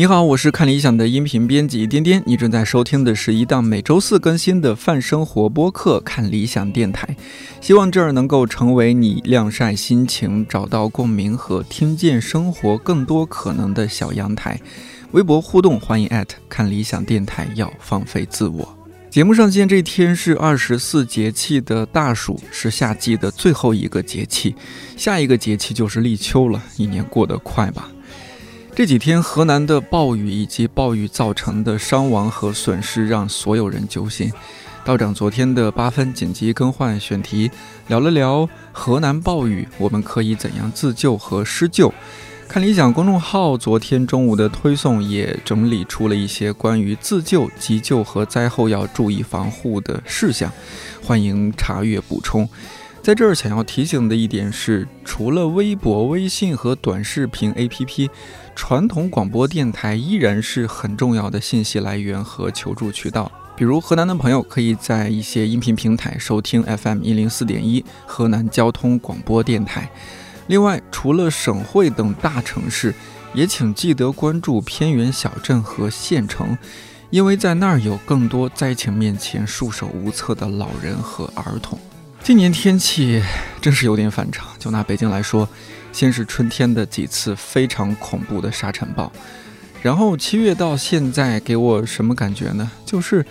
[0.00, 7.06] 你好，我是看理想的音频编辑颠颠，你正在收听的是一档每周四更新的泛生活播客《看理想电台》，
[7.60, 14.58] 希望这儿能够成为你晾晒心情、找到共鸣和听见生活更多可能的小阳台。
[15.10, 18.74] 微博互动欢迎艾特看理想电台，要放飞自我。
[19.10, 24.56] 节目上线这天是二十四节气的大暑，是夏季的最后一个节气，
[24.96, 26.62] 下一个节气就是立秋了。
[26.78, 27.90] 一年过得快吧？
[28.80, 34.32] 这几天河南的暴雨以及暴雨造成的伤亡和损失让所有人揪心。
[34.86, 37.50] 道长昨天的八分紧急更换选题，
[37.88, 41.92] 聊了聊河南暴雨，我们可以怎样自救和施救。
[42.48, 50.50] 看理想公众号昨天中午的推送也整理出了一些关于自救、急救和灾后要注意防护的事项，
[51.04, 52.48] 欢迎查阅补充。
[53.02, 58.10] 在这儿想要提醒的一点是，除了微博、微信和短视频 APP，
[58.54, 63.30] 传统广播电台依然是很重要的信息来源和求助渠道。
[63.56, 69.90] 比如河南的朋友可以在一些音频平台收听 FM 一零四点一河南交通广播电台。
[70.46, 72.94] 另外，除了省会等大城市，
[73.34, 76.56] 也请记得关注偏远小镇和县城，
[77.10, 81.78] 因为在那儿有更多灾情面前束手无策的老人和儿童。
[82.22, 83.22] 今年天气
[83.60, 85.48] 真是有点反常，就拿北京来说，
[85.92, 89.10] 先是春天的几次非常恐怖的沙尘暴，
[89.82, 92.70] 然后七月到现在给我什么感觉呢？
[92.84, 93.24] 就是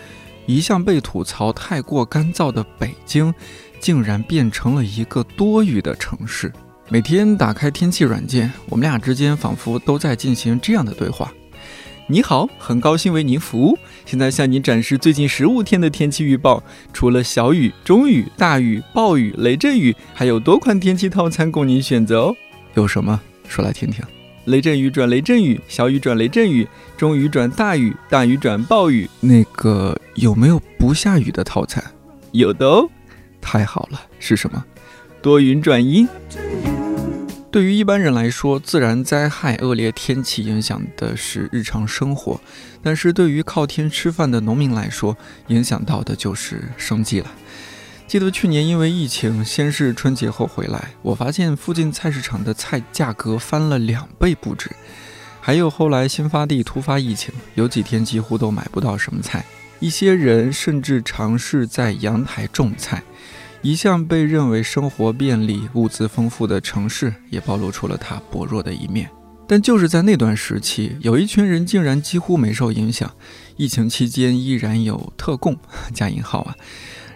[0.45, 3.33] 一向被吐槽太过干燥的北京，
[3.79, 6.51] 竟然变成了一个多雨的城市。
[6.89, 11.31] 每天打开天气软件，我们俩之间仿佛都在进行这样的对话。
[12.07, 13.77] 你好，很高兴为您服务。
[14.03, 16.63] 现在向您展示最近十五天的天气预报。
[16.91, 22.35] 除了小雨、中雨、大雨、暴雨、雷阵雨，还有多款天气套餐供您选择哦。
[22.79, 23.19] 有什么？
[23.45, 24.01] 说来听听。
[24.45, 26.65] 雷阵雨转雷阵雨，小雨转雷阵雨，
[26.97, 29.07] 中雨转大雨，大雨转暴雨。
[29.19, 31.83] 那个有没有不下雨的套餐？
[32.31, 32.89] 有的哦。
[33.41, 34.63] 太好了，是什么？
[35.21, 36.07] 多云转阴。
[37.51, 42.39] 对于一般人来说，自然灾害、恶劣天气影响的是日常生活；
[42.81, 45.17] 但是对于靠天吃饭的农民来说，
[45.47, 47.27] 影响到的就是生计了。
[48.09, 54.71] 记得去年因为疫情，先是春节后回来，我发现附近菜市场的菜价格翻了两倍不止。
[55.39, 59.45] 还有后来新发地突发疫情，有几天几乎都买不到什么菜，
[59.79, 63.03] 一些人甚至尝试在阳台种菜。
[63.61, 69.07] 一向被认为生活便利、物资丰富的城市，也暴露出了它薄弱的一面。
[69.47, 73.11] 但就是在那段时期，有一群人竟然几乎没受影响，
[73.55, 75.55] 疫情期间依然有特供
[75.93, 76.55] （加引号啊），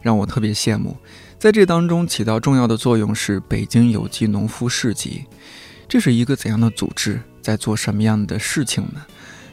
[0.03, 0.95] 让我特别羡慕。
[1.39, 5.23] 在这当中起到重要的作用是北京有机农夫市集，
[5.87, 9.01] 这是一个怎样的组织，在做什么样的事情呢？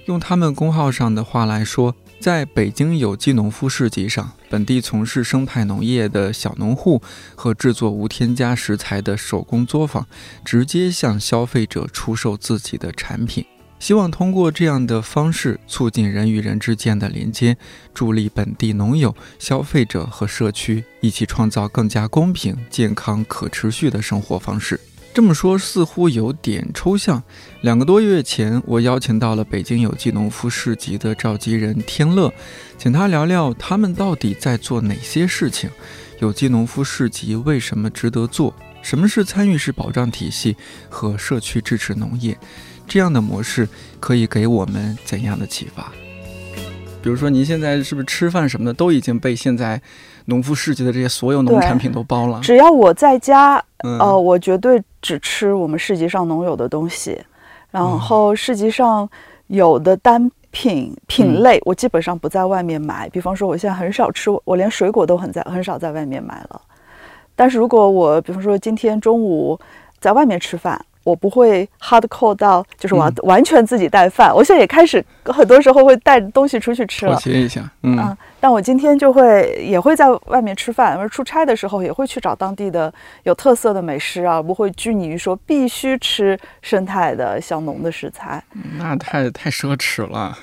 [0.05, 1.97] 用他们公号上的话来说。
[2.21, 7.01] 在北京有机农夫市集上，本地从事生态农业的小农户
[7.35, 10.07] 和制作无添加食材的手工作坊，
[10.45, 13.47] 直接向消费者出售自己的产品，
[13.81, 17.57] 希望通过这样的方式促进人与人之间的连接，
[17.93, 24.79] 助力本地农友、消费者和社区一起创造更加公平、健康、可持续的生活方式。
[25.13, 27.21] 这么说似乎有点抽象。
[27.63, 32.33] 两个多月前，我邀请到了北京有机农夫市集的召集人天乐，
[32.79, 35.69] 请他聊聊他们到底在做哪些事情，
[36.21, 40.57] 有机农夫市集为什么值得做，什么是参与式保障体系
[40.89, 42.39] 和社区支持农业，
[42.91, 43.69] 这样的模式
[44.01, 45.93] 可以给我们怎样的启发？
[47.01, 49.81] 比如说，您现在是不是吃饭什么的都已经被现在
[50.25, 52.41] 农夫市集的这些所有农产品都包了？
[52.43, 54.83] 只要我在家，呃，我绝对。
[55.03, 57.19] 只吃我们市集上农有的东西，
[57.71, 59.09] 然后市集上
[59.47, 63.09] 有的单品品类，我基本上不在外面买。
[63.09, 66.61] 比方说，我现在很少吃，我连水果都很在很少在外面买了。
[67.35, 69.59] 但是如果我，比方说今天中午
[70.01, 70.85] 在外面吃饭。
[71.11, 74.33] 我不会 hard core 到，就是我要完全自己带饭。
[74.35, 77.21] 我现在也开始很多时候会带东西出去吃了。
[77.27, 78.17] 一下，嗯。
[78.43, 82.91] 但我今天就会也会在外面吃饭，而出差的时候也会去找当地的
[83.25, 88.43] 有特色的美食啊，不会拘泥于说必须吃生态的小农的食材。
[88.79, 90.39] 那太太奢侈了。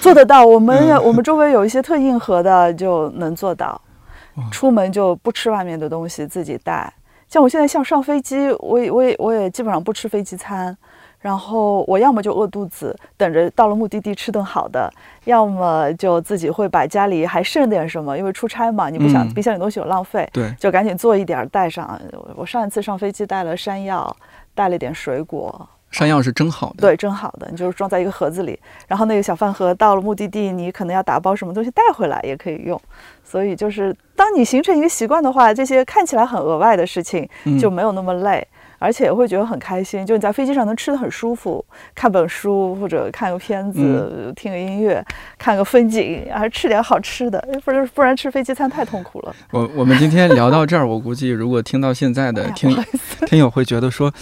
[0.00, 3.78] 做得到，我们我们周围有一些特硬核的就能做到，
[4.50, 6.92] 出门就不吃外面的东西，自己带。
[7.34, 10.76] 像我现在像上飞机，我也我也我也基本上不吃飞机餐，
[11.18, 14.88] 然后我要么就饿肚子，等着到了目的地吃顿好的，
[15.24, 22.00] 要么就自己会把家里还剩点什么，因为出差嘛，你不想冰箱里东西有浪费，对，就赶紧做一点带上。
[22.36, 24.16] 我上一次上飞机带了山药，
[24.54, 25.68] 带了点水果。
[25.94, 28.58] 山药是蒸好的，对，蒸好的，你就是装在一个盒子里，
[28.88, 32.80] 然后那个小饭盒到了目的地，你可能要打包什么东西带回来也可以用。
[33.22, 37.28] 所以就是当你形成一个习惯的话，这些看起来很额外的事情
[37.60, 38.46] 就没有那么累。
[38.78, 45.04] 而且会觉得很开心，就你在飞机上能吃的很舒服，看本书或者看个片子，听个音乐，
[45.38, 49.34] 看个风景，还吃点好吃的，不然不然吃飞机餐太痛苦了。
[49.50, 52.76] 我我们今天聊到这儿，我估计如果听到现在的听
[53.26, 54.12] 听友会觉得说，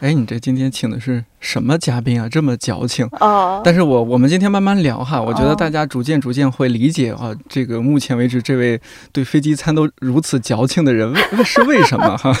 [0.00, 3.60] 哎，你这今天请的是什么嘉宾啊，这么矫情啊？
[3.64, 8.80] 但是我我们今天慢慢聊哈，我觉得大家逐渐逐渐会理解啊，这个目前为止这位
[9.12, 12.32] 对飞机餐都如此矫情的人，为是为什么哈？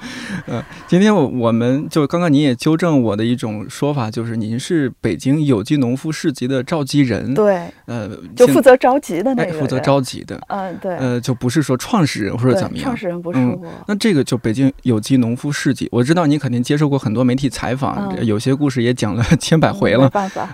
[0.46, 13.60] 呃，今天我我们就刚刚您也纠正我的一种说法，就是您是北京有机农夫市集的召集人，对，呃，就负责召集的那个，负责召集的，嗯，对，呃，就不是说创始人或者怎么样，创始人不是我。
[13.86, 20.48] 那这个就北京有机农夫市集，我知道您肯定接受过很多媒体采访，有些故事也讲了千百回了，没办法。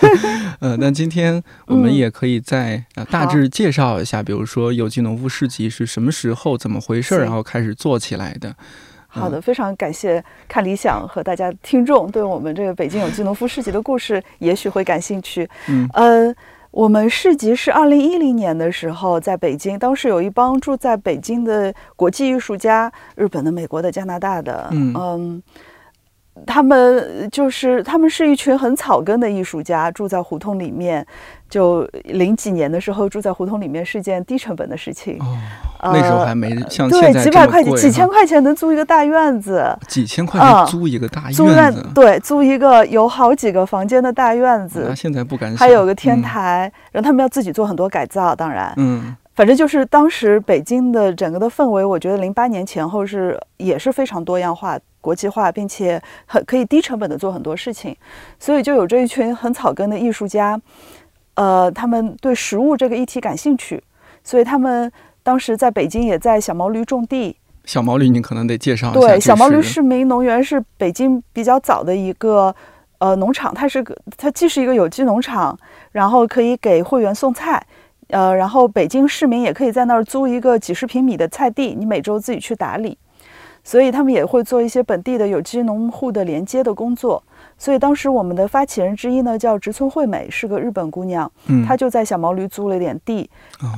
[0.60, 8.54] 呃，那今天我们也可以再大致介绍一下，比如说有机农夫市集是什么时候、怎么回事，然后开始做起来的。
[9.10, 15.48] 好的，非常感谢看理想和大家听众对我们这个北京有机农夫市集的故事，也许会感兴趣。
[15.68, 16.34] 嗯，呃，
[16.70, 25.42] 我们市集是二零一零年的时候在北京，当时有一帮住在北京的国际艺术家，日本的、美国的、加拿大的，嗯。
[26.46, 31.06] 他们就是他们是一群很草根的艺术家，住在胡同里面。
[31.48, 35.18] 就零几年的时候，住在胡同里面是件低成本的事情。
[35.18, 35.36] 哦，
[35.82, 39.76] 那时候还没像现在几百块钱、几千块钱能租一个大院子。
[39.88, 41.84] 几千块钱租一个大院子？
[41.92, 44.86] 对，租一个有好几个房间的大院子。
[44.88, 45.58] 那现在不敢想。
[45.58, 48.32] 还有个天台，然后他们要自己做很多改造。
[48.32, 54.78] 当然，嗯，反正就是当时北京的整个的氛围，我觉得零八年前后是也是非常多样化。
[55.00, 57.96] 国际化，并且很可以低成本的做很多事情，
[58.38, 60.60] 所以就有这一群很草根的艺术家，
[61.34, 63.82] 呃，他们对食物这个议题感兴趣，
[64.22, 64.90] 所以他们
[65.22, 67.36] 当时在北京也在小毛驴种地。
[67.64, 69.00] 小毛驴，你可能得介绍一下。
[69.00, 72.54] 对，小毛驴市民农园是北京比较早的一个
[72.98, 75.56] 呃农场，它是个它既是一个有机农场，
[75.92, 77.64] 然后可以给会员送菜，
[78.08, 82.96] 呃，然后北京市民也可以在那儿租一个几十平米的菜地，你每周自己去打理。
[83.62, 87.22] 所以他们也会做一些本地的有机农户的连接的工作。
[87.56, 93.28] 所以当时我们的发起人之一呢，叫植村惠美，是个日本姑娘，嗯，她就在小毛驴租了点地，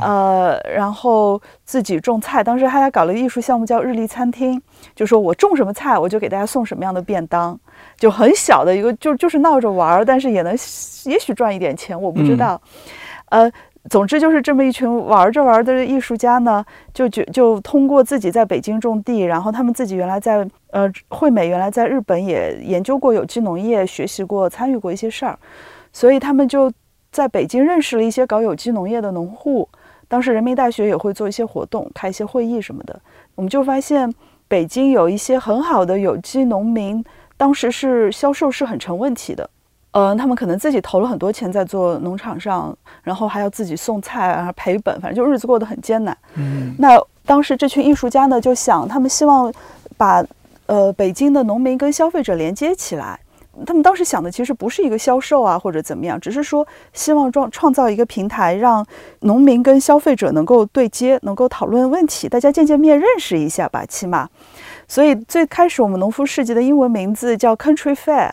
[0.01, 2.45] 呃，然后自己种菜。
[2.45, 4.61] 当时她还搞了个艺术项目叫日历餐厅，
[4.95, 7.59] 就说我种什么菜，我就给大家送什么样的便当，
[7.97, 10.53] 就很小的一个，就就是闹着玩儿，但是也能
[11.05, 12.61] 也许赚一点钱，我不知道，
[13.31, 13.51] 呃。
[13.91, 16.65] 总之就是这么一群玩着玩的艺术家呢，
[16.95, 25.37] 就就就通过自己在北京种地，然后他们自己原来在呃惠美原来在日本也研究过有机农业，学习过参与过一些事儿，
[25.93, 26.73] 所以他们就
[27.11, 29.69] 在北京认识了一些搞有机农业的农户。
[30.07, 33.01] 当时人民大学也会做一些活动，开一些会议什么的。
[33.35, 34.13] 我们就发现
[34.47, 37.03] 北京有一些很好的有机农民，
[37.37, 39.51] 当时是销售是很成问题的。
[39.95, 46.17] 嗯，他们可能自己投了很多钱在做农场上，然后还要自己送菜啊赔本，反正就日子过得很艰难。
[46.35, 49.53] 嗯，那当时这群艺术家呢就想，他们希望
[49.99, 50.25] 把
[50.65, 53.21] 呃北京的农民跟消费者连接起来。
[53.67, 58.83] 他们当时想的其实不是一个销售啊或者怎么样，只是说希望创创造一个平台，让
[59.21, 64.27] 农民跟消费者能够对接，能够讨论问题，大家见见面认识一下吧，起码。
[64.89, 68.31] 所以最开始我们农夫市集的英文名字叫 Country Fair，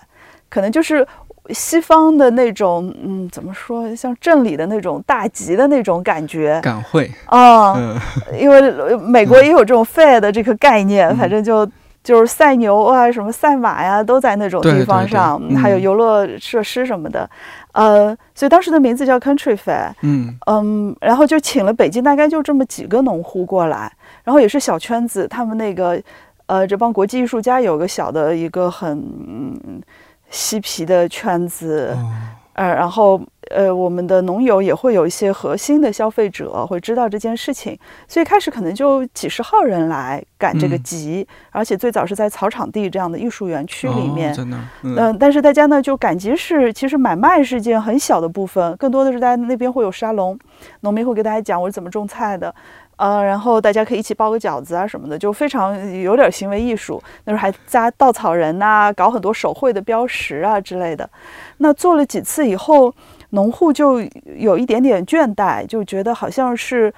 [0.50, 1.06] 可能就是。
[1.51, 7.10] 西方的那种，嗯，怎么说，像镇里的那种大集的那种感觉，赶会。
[7.25, 7.75] 啊，
[8.39, 11.68] 因为美国也有这种 fair 的这个概念，反正就
[12.03, 17.29] 就是赛牛啊，什么赛马呀，都在那种地方上，还有游乐设施什么的，
[17.74, 20.38] 呃，所以当时的名字叫 Country Fair，嗯。
[20.46, 23.91] 嗯，然后就请了北京大概就这么几个农户过来，
[24.24, 26.00] 然后也是小圈子，他们那个
[26.46, 29.82] 呃这帮国际艺术家有个小的一个很。
[30.30, 31.98] 嬉皮的圈子，
[32.54, 33.20] 呃，然后
[33.50, 44.36] 呃，我们的农友也会有一些核心的消费者会知道这件事情，所以开始可能就几十号人来赶这个集，而且最早是在草场地这样的艺术园区里面，
[44.84, 50.38] 嗯，但是大家呢就赶集是其实买卖是一件很小的部分，更多的是在那边会有沙龙，
[50.82, 52.54] 农民会给大家讲我是怎么种菜的。
[53.00, 57.01] 呃，然后大家可以一起包个饺子啊什么的，就非常有点行为艺术。
[57.24, 61.10] 那时候还加稻草人呐，搞很多手绘的标识啊之类的。
[61.60, 62.94] 那做了几次以后，
[63.29, 64.01] 农户就
[64.36, 66.94] 有一点点倦怠，就觉得好像是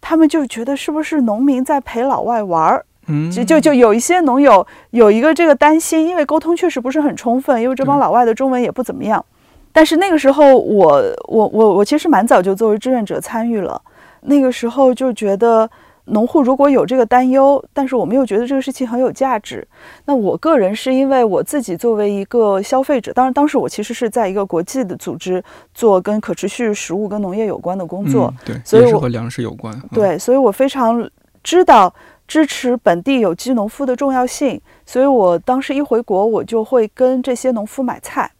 [0.00, 9.24] 他们就觉得是不是农民在陪老外玩儿，嗯，就就就有一些农友有一个这个担心，因为沟通确实不是很充分，因为这帮老外的中文也不怎么样。
[9.72, 13.82] 但是那个时候，我我我我其实蛮早就作为志愿者参与了。
[14.22, 15.68] 那个时候就觉得，
[16.06, 19.66] 农户如果有这个担忧，但是我们又觉得这个事情很有价值。
[20.04, 25.42] 那我个人是因为我自己作为一个消费者，当然当时我其实是在一个国际的组织
[25.74, 29.72] 做跟可持续食物跟农业有关的工作，对，所以我和粮食有关。
[29.92, 31.08] 对，所以我非常
[31.42, 31.92] 知道
[32.26, 34.60] 支持本地有机农夫的重要性。
[34.84, 38.30] 所以我当时一回国，我就会跟这些农夫买菜。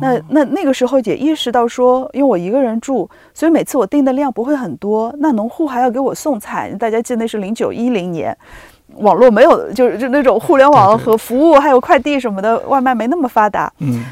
[0.00, 5.14] 那那那个时候也意识到说，因为我一个人住，所以每次我订的量不会很多。
[5.18, 8.36] 那农户还要给我送菜，大家记得那是零九一零年，
[8.96, 13.72] 网络没有，就是就那种互联网和服务还有快递什么的，外卖没那么发达。
[13.78, 14.04] 嗯。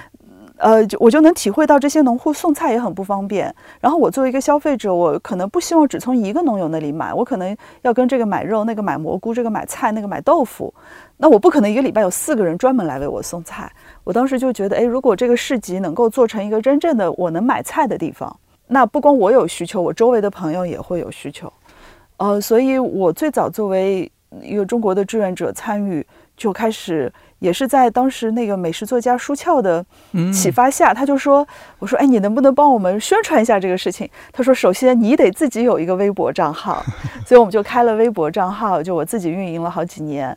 [0.58, 3.54] 呃，就我就能体会到这些农户送菜也很不方便。
[3.80, 10.72] 然后我作为一个消费者，我可能不希望只从一个农友那里买，我可能要跟这个买肉，那个买蘑菇，这个买菜，那个买豆腐。
[11.16, 13.70] 那我不可能一个礼拜有四个人专门来为我送菜。
[14.04, 18.36] 我当时就觉得，哎，如果这个市集能够做成一个真正的我能买菜的地方，
[18.66, 21.52] 那不光我有需求，我周围的朋友也会有需求。
[22.16, 24.10] 呃，所以我最早作为
[24.42, 26.06] 一个中国的志愿者参与，
[26.36, 27.12] 就开始。
[27.40, 29.86] 也是在当时那个美食作家舒翘的
[30.32, 31.46] 启发下，他就说
[31.78, 36.84] ：“我说，哎，你能不能帮我们宣传一下这个事情？”他说：“首先你得自己有一个微博账号。
[37.24, 40.36] ”所以我们就开了微博账号，就我自己运营了好几年。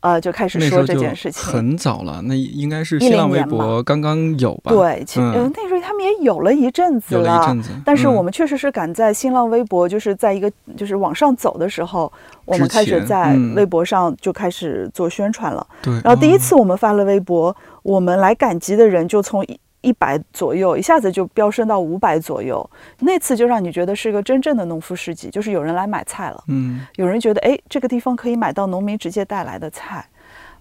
[0.00, 4.72] 呃，就开始说这件事情，很早了，那应该是新浪微博刚刚有吧？
[4.72, 7.70] 对，其嗯，那时候他们也有了一阵子了，一阵子。
[7.84, 12.10] 但是我们确实是赶在新浪微博就是在一个就是往上走的时候，
[12.46, 15.66] 我们开始在微博上就开始做宣传了。
[15.82, 15.92] 对。
[16.02, 19.44] 然后第一次我们发了微博，我们来赶集的人就从
[19.82, 19.92] 一。
[20.00, 22.68] 百左右，一下子就飙升到五百左右。
[23.00, 26.42] 那次就让你觉得是一个真正的农夫市集，就是有人来买菜了。
[26.48, 30.02] 嗯，有人觉得，哎，这个地方可以买到农民直接带来的菜。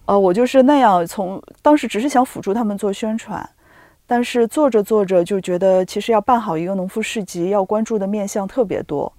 [0.04, 3.50] 呃，我就是那样，从当时只是想辅助他们做宣传，
[4.06, 9.10] 但是做着做着就觉得，其实要办好一个农夫市集，要关注的面向特别多。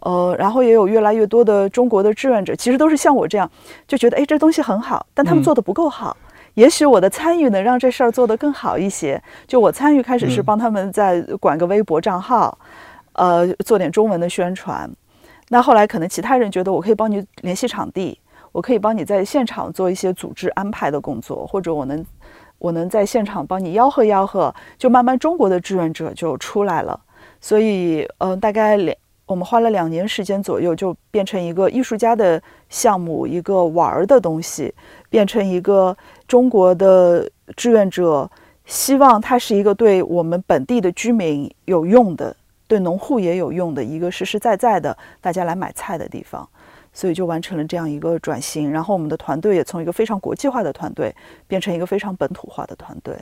[0.00, 3.50] 呃，然后也有越来越多的中国的志愿者，其实都是像我这样，
[3.88, 6.14] 就觉得，哎，这东西很好，但他们做的不够好。
[6.54, 9.20] 也许我的参与能让这事儿做得更好一些。
[9.46, 12.56] 就我参与开始是帮他们在管个微博账号，
[13.12, 14.90] 呃，做点中文的宣传。
[15.48, 18.18] 那后来可能其他人觉得我可以帮你联系场地，
[18.50, 22.06] 我可以帮你在现场做一些组织安排的工作，或者我能
[22.58, 24.54] 我能在现场帮你吆喝吆喝。
[24.78, 26.98] 就慢慢中国的志愿者就出来了。
[27.40, 28.96] 所以，嗯，大概两
[29.26, 34.72] 我们花了两年时间左右，就变成一个艺术家的项目，一个玩儿的东西，
[35.10, 35.96] 变成一个。
[36.26, 38.30] 中国的志愿者
[38.64, 42.34] 希望它是一个对我们本地的居民有用的，
[42.66, 46.48] 对农户也有用的一个实实在在的大家来买菜的地方，
[46.92, 48.70] 所以就完成了这样一个转型。
[48.70, 51.14] 然后我们的团队也从一个非常国际化的团队
[51.46, 53.14] 变成一个非常本土化的团队，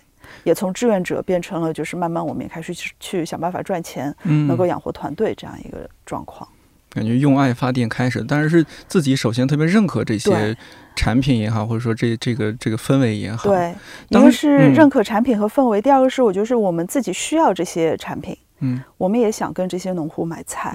[0.44, 6.48] 也从志愿者变成了就是慢慢我们也开始去想办法赚钱，能够养活团队这样一个状况。
[6.92, 10.56] 感觉用爱发电开始，但是是自己首先特别认可这些
[10.94, 13.48] 产品也好，或者说这这个这个氛围也好。
[13.48, 13.74] 对，
[14.08, 18.36] 一个是认可产品和氛围，第二个是我觉得是我们自己需要这些产品。
[18.64, 20.72] 嗯，我们也想跟这些农户买菜。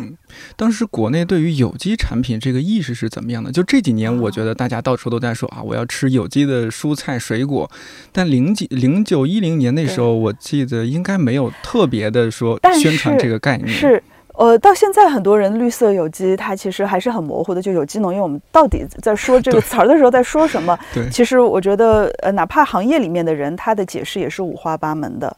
[0.58, 3.50] 当时国内对于有机产品这个意识是怎么样的？
[3.50, 7.72] 就这几年，我觉得大家到处都在说啊，我要吃有机的蔬菜水果。
[8.12, 13.70] 但零几零九一零年那时候，我记得应该没有特别的说宣传这个概念。
[13.70, 14.04] 是。
[14.38, 17.62] 呃，到现在很多人绿色有机，它其实还是很模糊的。
[17.62, 20.78] 就有机农业，我们到底在说这个词儿的时候在说什么？
[20.94, 25.36] 对，其实我觉得，呃，哪怕行业里面的人，他的解释也是五花八门的。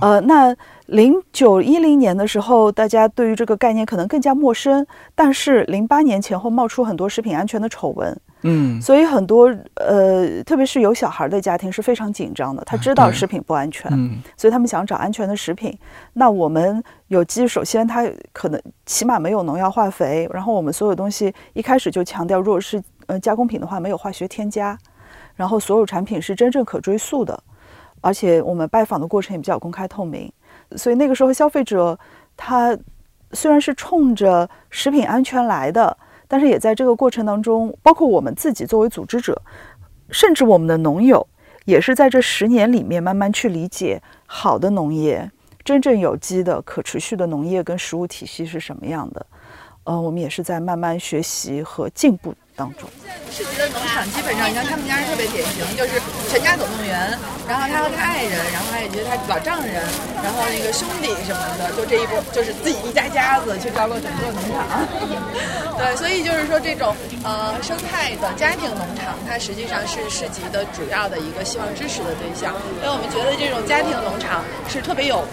[0.00, 0.54] 呃，那
[0.86, 8.14] 零九一零年的时候，大家对于这个概念可能更加陌生，但是零八年前后冒出很多食品安全的丑闻。
[8.46, 9.46] 嗯，所以很多
[9.76, 12.62] 呃，特别是有小孩的家庭是非常紧张的。
[12.64, 13.90] 他知道食品不安全，
[14.36, 15.76] 所以他们想找安全的食品。
[16.12, 24.78] 那我们有机，首先它可能起码没有农药化肥，然后我们所有东西一开始就强调，如果是呃加工品的话，没有化学添加，
[25.34, 27.42] 然后所有产品是真正可追溯的，
[28.02, 30.30] 而且我们拜访的过程也比较公开透明。
[30.76, 31.98] 所以那个时候消费者
[32.36, 32.76] 他
[33.32, 35.96] 虽然是冲着食品安全来的。
[36.34, 39.40] 但是也在这个过程当中，包括我们自己作为组织者，
[40.10, 41.24] 甚至我们的农友，
[41.64, 45.30] 也是在这十年里面慢慢去理解好的农业、
[45.62, 49.24] 真正有机的、可持续的农业跟食物体系是什么样的。
[49.84, 52.88] 呃，我们也是在慢慢学习和进步当中。
[53.30, 57.18] 市级的农场基本上，你看他们家是特别典型，就是全家总动员，
[57.48, 59.82] 然后他和他爱人，然后还有就是他老丈人，
[60.22, 64.86] 然后那个兄弟什么的，就这一波，就是自己一家家子去招了整个农场。
[65.76, 66.94] 对，所以就是说这种
[67.24, 75.26] 呃生态的家庭农场，它实际上是市级的主要的一个希望支持的对象，因为我们觉得这种家庭农场是特别有。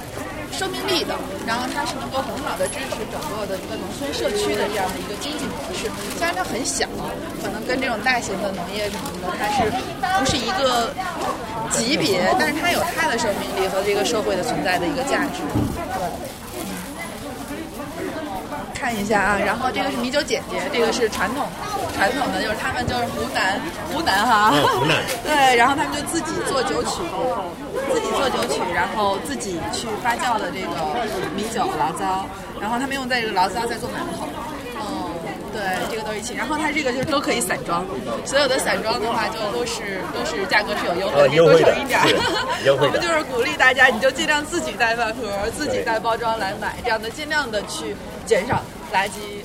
[0.52, 1.16] 生命力的，
[1.48, 5.90] 然后它是能够很好的支持整个的一个农村社区的这样的一个经济模式。
[6.18, 6.86] 虽然它很小，
[7.42, 9.72] 可能跟这种大型的农业什么的，它是
[10.20, 10.94] 不是一个
[11.72, 15.42] 级别，但是它有它的生命力和这个社会的存在的一个价值。
[15.98, 16.41] 对。
[18.82, 21.46] 看一下啊，然后这个是米酒姐姐，这个是传统
[21.94, 23.62] 传统的，就是他们就是湖南
[23.94, 26.98] 湖南哈，湖南 对，然后他们就自己做酒曲，
[27.94, 32.26] 自己做酒曲，然后自己去发酵的这个米酒醪糟，
[32.60, 34.26] 然后他们用在这个醪糟在做馒头。
[35.54, 37.86] 对，这个都一起，然后它这个就是都可以散装，
[38.24, 42.00] 所有的散装的话就都是都是价格是有优惠，的，多省一点。
[42.66, 48.62] 优惠 我们就是鼓励大家，你就尽量自己带饭盒，自己带包装来买，这样的尽量的去减少
[48.94, 49.44] 垃圾。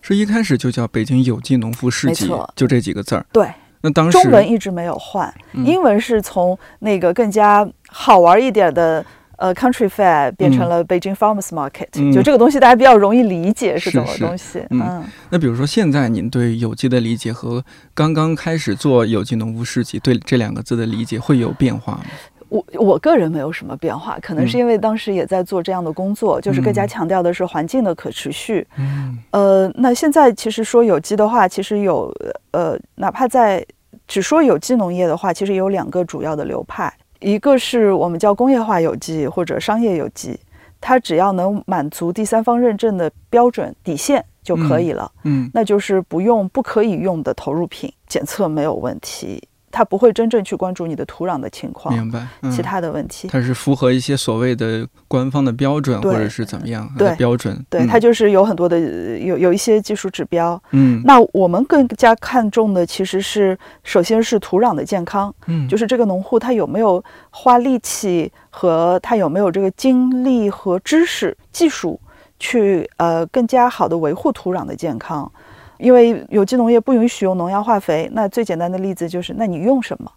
[0.00, 3.26] 是一开始就叫北京有机农夫市集，就这几个字儿。
[3.32, 3.46] 对，
[3.82, 9.04] 那当时中文一直没有换，英文是从那个更加好玩一点的。
[9.36, 14.64] 呃，Country Fair 变成了 Beijing Farmers Market，就这个东西大家比较容易理解是什么东西。
[14.70, 17.64] 嗯，那比如说现在您对有机的理解和
[17.94, 22.04] 刚刚开始做有机农夫市集对这两个字的理解会有变化吗？
[22.48, 28.64] 我我个人没有什么变化，可能是因为当时也在做这样的工作，就是更加强调的是环境的可持续。
[28.78, 32.08] 嗯，呃，那现在其实说有机的话，其实有
[32.52, 33.66] 呃，哪怕在
[34.06, 36.90] 只说有机农业的话，其实有两个主要的流派。
[37.20, 40.38] 一个是我们叫工业化有机或者商业有机，
[40.80, 45.10] 它只要能满足第三方认证的标准底线就可以了。
[45.24, 49.42] 嗯，那就是不用不可以用的投入品，检测没有问题。
[49.70, 52.26] 它不会真正去关注你的土壤的情况，明白？
[52.50, 57.62] 其他的问题，它是符合一些所谓的官方的标准，或者是怎么样的标准？
[57.68, 58.78] 对，它就是有很多的
[59.18, 60.60] 有有一些技术指标。
[60.70, 65.34] 嗯，那我们更加看重的其实是，首先是土壤的健康。
[65.46, 72.00] 嗯，就是这个农户他有没有花力气和他有没有这个精力和知识技术
[72.38, 75.30] 去呃更加好的维护土壤的健康。
[75.78, 80.10] 因为有机农业不允许用农药化肥，那最简单的例子就是，那你用什么，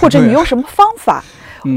[0.00, 1.22] 或者你用什么方法？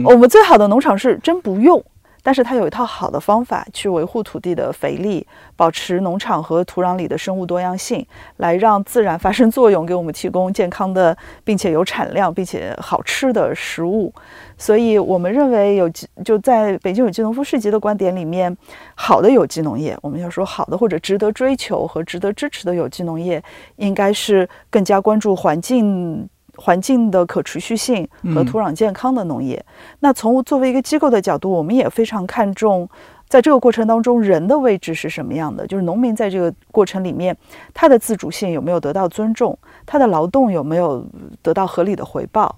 [0.06, 1.84] 我们最好的农场是真不用。
[2.30, 8.06] 但是它有一套好的方法去维护土地的肥力，保持农场和土壤里的生物多样性，
[8.38, 14.13] 来让自然发生作用，给我们提供健康的，并且有产量并且好吃的食物。
[14.60, 18.56] 所以我们认为有机就在北京有机农夫市集的观点里面，
[18.94, 23.44] 好的有机农业，我们要说好的或者值得追求和值得支持的有机农业，
[23.78, 26.30] 应该是更加关注环境。
[26.57, 29.63] 环境的可持续性和土壤健康的农业。
[29.99, 32.89] 那从作为一个机构的角度，我们也非常看重，
[33.27, 35.65] 在这个过程当中，人的位置是什么样的？
[35.67, 37.35] 就是农民在这个过程里面，
[37.73, 39.57] 他的自主性有没有得到尊重？
[39.85, 41.05] 他的劳动有没有
[41.41, 42.55] 得到合理的回报？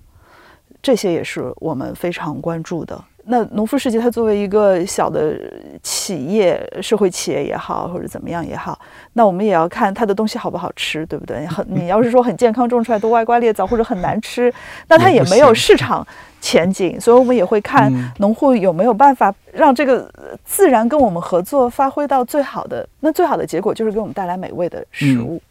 [0.82, 3.04] 这些也是我们非常关注的。
[3.26, 5.40] 那农夫世界，它作为一个小的
[5.84, 8.80] 企业、社会企业也好，或者怎么样也好，
[9.14, 11.46] 那我们也要看它的东西好不好吃，对不对？
[11.46, 14.52] 很， 你要是说很健康种出来都歪瓜裂枣，或者很难吃，
[14.90, 16.06] 那它也没有市场
[16.40, 17.00] 前景。
[17.00, 20.12] 所以我们也会看农户有没有办法让这个
[20.44, 22.88] 自然跟我们合作，发挥到最好的。
[23.00, 25.42] 那最好的结果就是给我们带来美味的食物。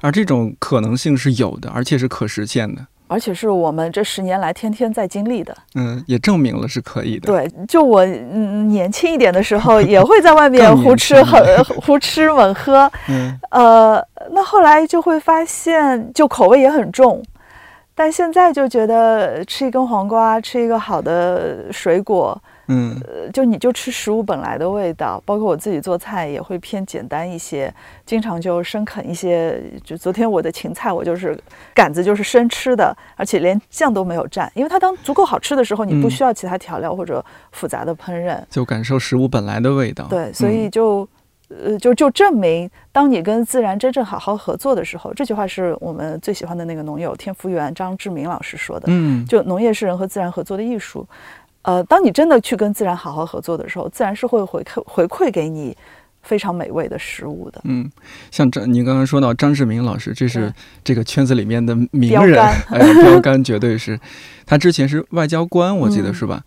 [0.00, 2.84] 而这种可能性是有的，而且是可实现的。
[3.10, 7.26] 而且是我们这十年来天天在经历的，嗯，也证明了是可以的。
[7.26, 11.42] 对，就我嗯年轻一点的时候，也会在外面胡吃很
[11.82, 17.20] 胡吃猛喝，嗯，呃，那后来就会发现，就口味也很重。
[17.96, 22.40] 但现在就觉得吃一根黄瓜，吃一个好的水果。
[22.70, 27.72] 嗯，呃就你就吃食物本来的味道，包括我自己做菜也会偏简单一些，
[28.06, 29.60] 经常就生啃一些。
[29.84, 31.36] 就昨天我的芹菜，我就是
[31.74, 40.06] 杆子就是生吃的，而且连酱都没有蘸，因为它当足够好吃的时候，你不需要其他调料或者复杂的烹饪，就感受食物本来的味道。
[40.08, 41.08] 对，所以就
[41.48, 48.86] 呃就就证明，当你跟自然真正好好合作的时候，这句话是我们最喜欢的那个农友天福源张志明老师说的。
[48.88, 51.06] 嗯，就农业是人和自然合作的艺术。
[51.62, 55.76] 呃，当你真的去跟自然好好合作的时候，自然是会回馈回馈给你
[56.22, 57.60] 非常美味的食物的。
[57.64, 57.90] 嗯，
[58.30, 63.98] 像张，您刚刚说到张志明老师，这是这个圈子里面的名人，哎，标杆绝对是。
[64.46, 66.42] 他之前是外交官，我记得是吧？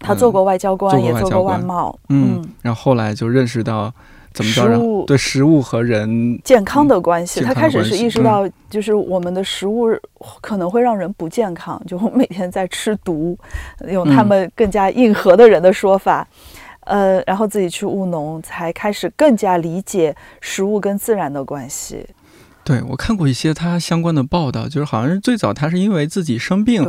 [0.00, 1.98] 他做过外交官，也做过外贸。
[2.08, 3.92] 嗯，然后后来就认识到。
[4.38, 5.04] 怎么着？
[5.04, 9.88] 对食物和人健康的关系，他开始是意识到，就是我们的食物
[10.40, 13.36] 可能会让人不健康，就每天在吃毒，
[13.88, 16.24] 用他们更加硬核的人的说法，
[16.80, 22.06] 呃，然后自己去务农，才开始更加理解食物跟自然的关系。
[22.62, 26.86] 对我看过一些他相关的报道，就是好像是最早他是因为自己生病。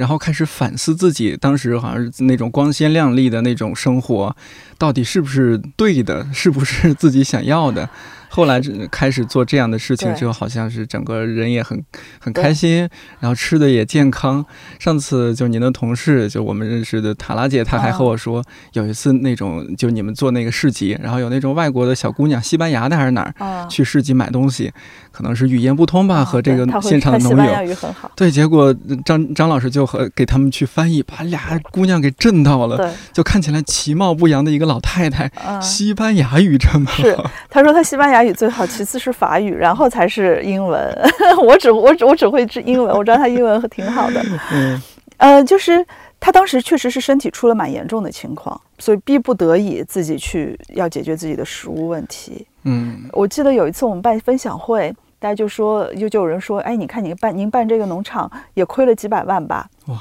[0.00, 4.34] 然后开始反思自己当时好像是那种光鲜亮丽的那种生活，
[4.78, 7.86] 到底是不是对的，是不是自己想要的。
[8.32, 8.60] 后来
[8.92, 11.84] 开始做这样的事情，之后好像是整个人也很
[12.20, 14.46] 很开心，然后吃的也健康。
[14.78, 18.42] 上次就您的同事，就我们认识的塔拉姐，她还和我说，
[18.74, 24.72] 有一次那种就你们做那个市集，然后有那种外国的小姑娘，西班牙的还是哪儿，去市集买东西，
[25.20, 27.76] 可能是语言不通吧，和这个现场的农友，
[28.16, 35.30] 对，结果张张老师就和给他们去翻译，把俩姑娘给震到了，就看起来其貌不扬的一个老太太，
[35.60, 38.24] 西班牙语这么好，他说他西班牙。
[38.24, 40.94] 语最好，其次是法语，然后才是英文。
[41.42, 44.22] 我只我只我只会英文，我知道他英文挺好的。
[44.52, 44.82] 嗯，
[45.16, 45.84] 呃，就是
[46.20, 52.46] 他当时确实是身体出了蛮严重的情况，所以逼不得已自己去要解决自己的食物问题。
[52.64, 59.68] 嗯，我记得有一次我们办分享会，大家就说，就就有人说，哎，你看你办您办这个农场也亏了几百万吧？
[59.86, 59.96] 哇，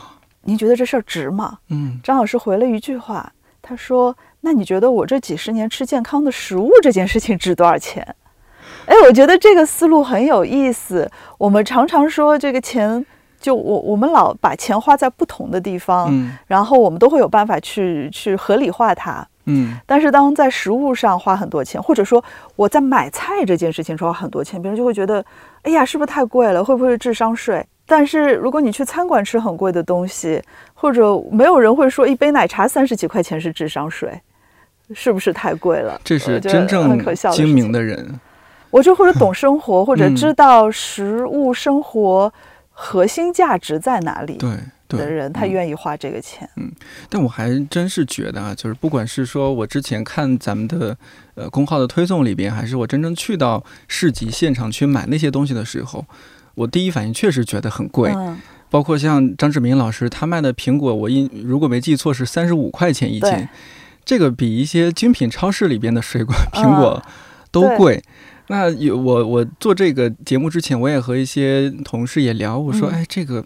[0.46, 1.60] 您觉得这事儿值吗？
[1.70, 4.16] 嗯，张老师回了一句话，他说。
[4.42, 8.16] 那你觉得我这几十年吃健康的食物这件事情值多少钱？
[8.86, 11.12] 哎，我觉得这个思路很有意思。
[11.38, 13.06] 我们常常说这个钱，
[13.38, 19.78] 就我我们老把钱花在不同的地方，嗯，然后我们都会有办法去去合理化它，嗯。
[19.86, 22.24] 但是当在食物上花很多钱，或者说
[22.56, 25.24] 我在买菜这件事情上花很多钱，别人就会觉得，
[25.64, 26.64] 哎呀，是不是太贵了？
[26.64, 27.66] 会不会是智商税？
[27.86, 30.42] 但是如果你去餐馆吃很贵的东西，
[30.74, 34.12] 或者没有人会说一杯奶茶三十几块钱是智商税。
[34.92, 36.02] 是不是太贵了？
[36.04, 36.98] 这是真正
[37.32, 38.20] 精明的人，
[38.72, 42.34] 我就或者懂生活，或者知道食物生活
[42.72, 44.38] 核心价值在哪里。
[44.38, 44.50] 对
[44.98, 46.50] 的人，他愿意花这个钱。
[46.56, 46.72] 嗯，
[47.10, 50.98] 但我还真是觉得啊，就是不管是说我之前看咱们的
[51.36, 56.06] 呃公号的推送里边，还是我真正去到市集现场去买那些东西的时候，
[56.56, 58.12] 我第一反应确实觉得很贵。
[58.16, 63.48] 嗯，包括像张志明老师他卖的苹果，我印如果没记错是三十五块钱一斤。
[64.06, 67.04] 这个比一些精品超市里边的水果、苹果
[67.52, 68.02] 都贵。
[68.50, 73.46] 那有我我做这个节目之前，我也和一些同事也聊，我说，哎，这个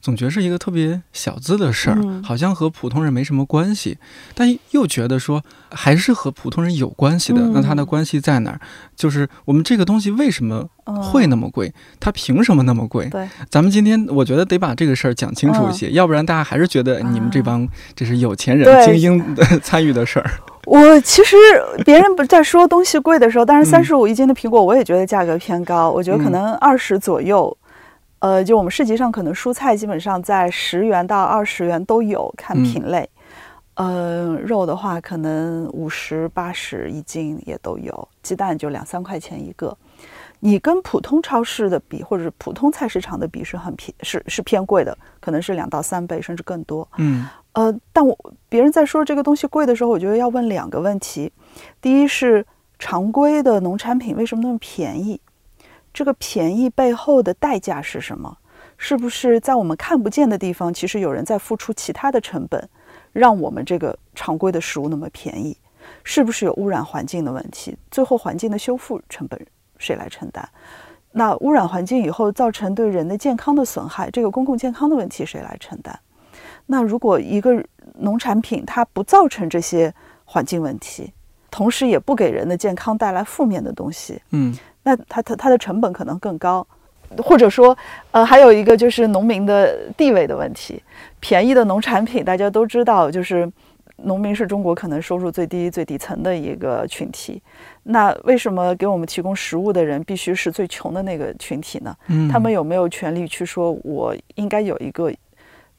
[0.00, 3.96] 总觉得是一个特别小资的事儿，好像和普通人没什么关系，
[4.34, 7.48] 但又觉得说还是和普通人有关系的。
[7.54, 8.60] 那它的关系在哪儿？
[8.94, 11.72] 就是我们这个东西为什么会那么贵？
[12.00, 13.06] 它凭什么那么贵？
[13.08, 20.30] 对，咱们今天我觉得得把这个事儿讲清楚一些，要不然大家还是觉得你们这帮这是有钱人精英 参与的事儿。
[20.66, 21.36] 我其实
[21.84, 25.90] 别人不在说东西贵的时候，但是三十五一斤的苹果，我也觉得价格偏高。
[25.90, 27.56] 我觉得可能二十左右，
[28.20, 33.08] 呃，就我们市集上可能蔬菜基本上在十元到二十元都有，看品类。
[33.74, 39.76] 呃，肉的话可能五十八十一斤也都有，鸡蛋就两三块钱一个。
[40.44, 46.86] 你跟普通超市的比，或者是普通菜市场的比，是很偏是是偏贵的，可能是两到三倍甚至更多。
[46.98, 47.28] 嗯。
[47.52, 51.30] 呃，但我别人在说这个东西贵的时候，我觉得要问两个问题：
[51.80, 52.44] 第一是
[52.76, 55.20] 常规的农产品为什么那么便宜？
[55.94, 58.36] 这个便宜背后的代价是什么？
[58.76, 62.68] 是不是在我们看不见的地方，其实有人在付出其他的成本，
[63.12, 65.56] 让我们这个常规的食物那么便宜？
[66.02, 67.76] 是不是有污染环境的问题？
[67.92, 69.40] 最后环境的修复成本
[69.82, 70.42] 谁来承担？
[71.10, 75.94] 那污染环境以后造成对人的健康的损害，这个公共健康的问题谁来承担？
[76.64, 77.62] 那如果一个
[77.98, 79.92] 农产品它不造成这些
[80.24, 81.12] 环境问题，
[81.50, 86.66] 同时也不给人的健康带来负面的东西，嗯，那它它它的成本可能更高，
[87.18, 87.76] 或者说，
[88.12, 90.82] 呃，还有一个就是农民的地位的问题。
[91.20, 93.50] 便宜的农产品大家都知道，就是
[94.04, 97.42] 农民是中国可能收入最低最底层的一个群体。
[97.82, 101.96] 那为什么给我们提供食物的人必须是最穷的那个群体呢？
[102.08, 105.12] 嗯，他们有没有权利去说，我应该有一个？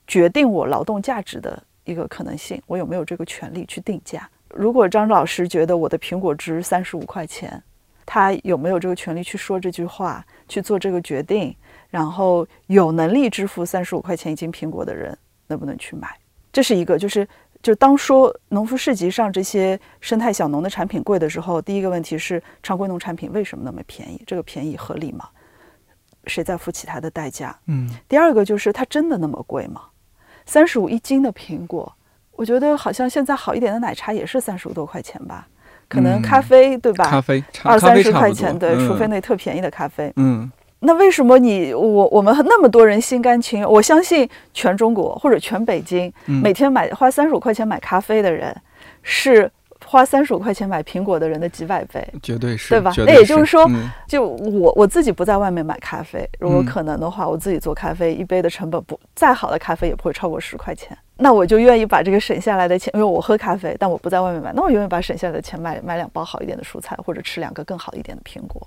[0.05, 4.29] 决定我劳动价值的一个可能性，我有没有这个权利去定价？
[4.49, 7.63] 如果张老师觉得我的苹果值三十五块钱，
[8.05, 11.55] 他有没有这个权利去说这句话，去做这个决定？
[11.89, 16.09] 然后有能力支付三十五块钱一斤苹果的人，能不能去买？
[16.51, 17.25] 这是一个，就是
[17.63, 24.21] 就当说农夫市集上这些生态小农的产品贵的时候，第一个问题是常规农产品为什么那么便宜？
[24.27, 25.29] 这个便宜合理吗？
[26.25, 27.57] 谁在付起它的代价？
[27.67, 27.89] 嗯。
[28.09, 29.83] 第二个就是它真的那么贵吗？
[30.45, 31.89] 三十五一斤的苹果，
[32.33, 35.47] 我觉得好像现在好一点的奶茶也是三十五多块钱吧。
[35.87, 37.05] 可能咖啡对吧？
[37.05, 40.11] 咖啡二三十块钱，对，除非那特便宜的咖啡。
[40.17, 40.51] 嗯，
[40.83, 43.69] 那为什么你我我们那么多人心甘情愿？
[43.69, 48.55] 我相信全中国或者全北京每天买花三十五块钱买咖啡的人
[49.01, 49.49] 是。
[49.85, 52.91] 花三十五块钱买苹果的人的几百倍，绝对是，对吧？
[53.05, 53.69] 那也就是说，
[54.07, 60.97] 就我我自己不在外面买咖啡，如果可能的话，我自己做咖啡，一杯的成本不再好的咖啡也不会超过十块钱。
[61.17, 68.65] 那我就愿意把这个省下来的钱，因为我喝咖啡，但我不在外面买，那我愿意把省下来的钱买买两包好一点的蔬菜，或者吃两个更好一点的苹果。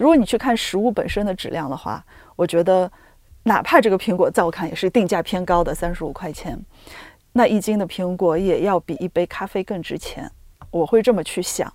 [0.00, 2.02] 如果你去看食物本身的质量的话，
[2.34, 2.90] 我觉得
[3.42, 6.58] 哪怕这个苹果在我看也是定价偏高的三十五块钱，
[7.34, 10.30] 那一斤的苹果也要比一杯咖啡更值钱。
[10.70, 11.70] 我会这么去想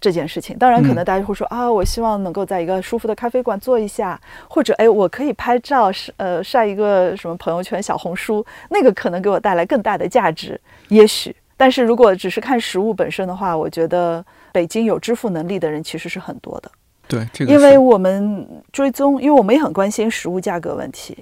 [0.00, 0.56] 这件事情。
[0.56, 11.34] 当然，可能大家会说啊，我希望能够在一个舒服的咖啡馆坐一下，或者哎，我可以拍照，呃，晒一个什么朋友圈、小红书，那个可能给我带来更大的价值，也许。
[11.56, 16.70] 但是如果只是看食物本身的话，我觉得北京有支付能力的人其实是很多的。
[17.10, 21.18] 对，这个，因为我们追踪，因为我们也很关心食物价格问题。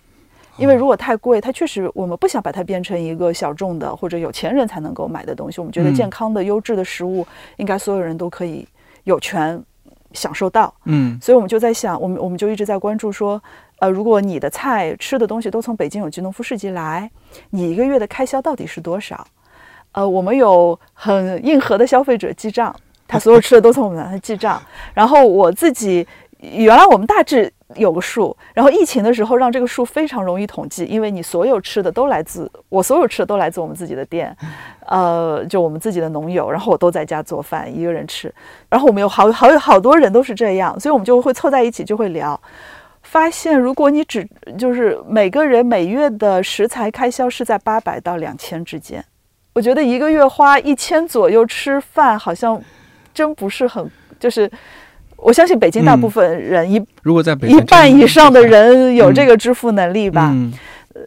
[0.59, 5.61] 因为如果太贵，它确实我们不想把它变成一个小众的或者有钱人才能够买的东西。
[5.61, 7.24] 我们觉得健康的、优质的食物
[7.59, 8.66] 应该所有人都可以
[9.05, 9.62] 有权
[10.12, 10.74] 享受到。
[10.87, 13.40] 嗯，所以我们就在想，我们我们就一直在关注说，
[13.79, 17.09] 呃，如果你的菜吃的东西都从北京有机农夫市集来，
[17.51, 19.24] 你一个月的开销到底是多少？
[19.92, 22.74] 呃，我们有很硬核的消费者记账，
[23.09, 24.62] 他所有吃的都从我们那记账。
[24.94, 26.07] 然后我自己
[26.38, 27.53] 原来我们大致。
[27.77, 34.35] 有个数，然后疫情的时候让这个数非常容易统计，因为你所有吃的都来自我，所有吃的都来自我们自己的店，
[34.87, 38.35] 呃，就我们自己的农友，然后我都在家做饭，一个人吃，
[38.71, 42.40] 然后我们有好好有好多人都是这样，所以我们就会凑在一起就会聊，
[43.03, 49.05] 发现如果你只就是每个人每月的食材开销是在八百到两千之间，
[49.53, 52.59] 我觉得一个月花一千左右吃饭好像
[53.19, 54.51] 真不是很就是。
[55.21, 60.33] 我相信北京大部分人一如果在北一半以上的人有这个支付能力吧，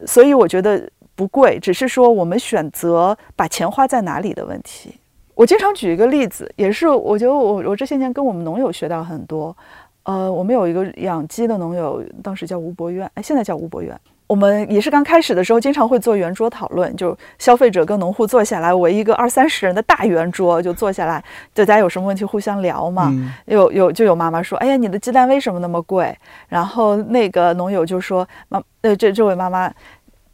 [0.05, 4.99] 所以我觉得不贵，只是说我们选择把钱花在哪里的问题。
[5.33, 9.55] 我经常举一个例子，也是我觉得我我这些年跟我们农友学到很多。
[10.03, 13.97] 呃，我们有一个养鸡的农友，当时叫吴博渊，哎，现在叫吴博渊。
[14.31, 21.21] 我们也是刚开始的时候，经常会做圆桌讨论，就消费者跟农户坐下来围一个二三十人的大圆桌，就坐下来，
[21.53, 23.11] 大家有什么问题互相聊嘛。
[23.47, 26.17] 有有就有妈妈说：“哎呀，你的鸡蛋为什么那么贵？”
[26.47, 29.69] 然后那个农友就说：“妈，呃，这这位妈妈，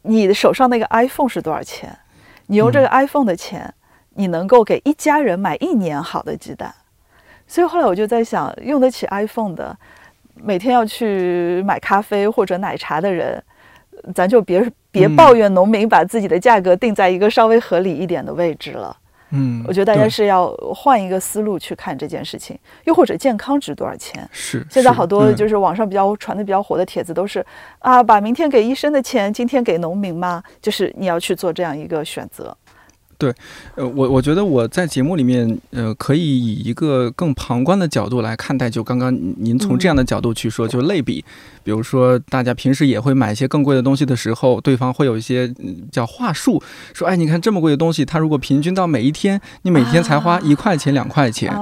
[0.02, 1.92] 你的手上那个 iPhone 是多少钱？
[2.46, 3.74] 你用这个 iPhone 的钱，
[4.10, 6.72] 你能够给一家人买一年好的鸡蛋。”
[7.48, 9.76] 所以后来我就在想，用得起 iPhone 的，
[10.36, 13.42] 每天要去买咖啡或者奶茶的人。
[14.14, 18.96] 咱就别别抱怨农民把自己的价格定在一个稍微合理一点的位置了。
[19.30, 22.58] 嗯，我觉得大家是要换一个思路去看这件事情。
[22.84, 24.26] 又或者健康值多少钱？
[24.32, 27.44] 是现在好多就是网上比较传的比较火的帖子都是
[27.80, 30.42] 啊，把明天给医生的钱今天给农民吗？
[30.62, 32.56] 就是你要去做这样一个选择。
[33.18, 33.34] 对，
[33.74, 38.70] 呃，我我觉得我在节目里面，呃，可以以一个更旁观的角度来看待。
[38.70, 41.24] 就刚刚您从这样的角度去说，就类比，
[41.68, 45.52] 比如说大家平时也会买一些更贵的东西的时候，对方会有一些
[45.92, 46.62] 叫话术，
[46.94, 51.54] 说，哎，你看这么贵的东西，它如果平均到每一天，你每天才花一块钱两块钱，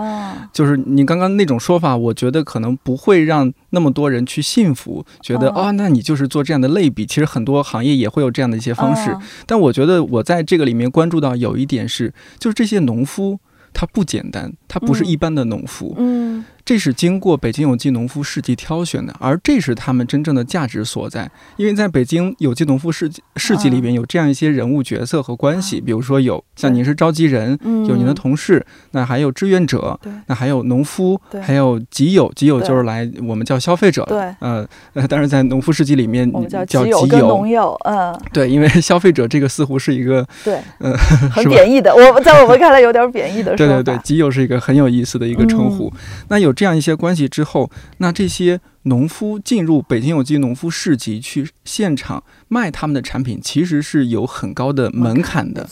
[0.52, 7.04] 就是你刚刚那种说法，我觉得可能不会让那么多人去信服，觉得哦，那你就是做这样的类比。
[7.04, 11.46] 其实很多行业也会有这样的一些方式，但我觉得我在这个里面关注到有。
[11.46, 13.38] 有一点是，就是这些农夫
[13.72, 16.44] 他不简单，他不是一般的农夫，嗯。
[16.66, 21.30] 这是经过北京有机农夫市集挑选的，而这是他们真正的价值所在。
[21.56, 34.66] 因为在北京有机农夫市集市集里边有这样一些人物角色和关系，比如说有像您是召集人，有您的同事，那还有志愿者，那还有农夫，还有集友，集友就是来我们叫消费者，对，呃，
[35.08, 36.28] 但是在农夫世纪里面
[36.66, 40.92] 叫集友跟农友，嗯，对，因为消费者这个似乎是一个对， 嗯，
[41.30, 45.92] 很贬义的，我在我们看来有点贬义的，对对对，集友是一个很有意思的一个称呼，
[46.26, 46.55] 那有。
[46.56, 55.68] 这样一些关系之后，那这些农夫进入北京有机农夫市集去现场卖他们的产品，其实是有很高的门槛的。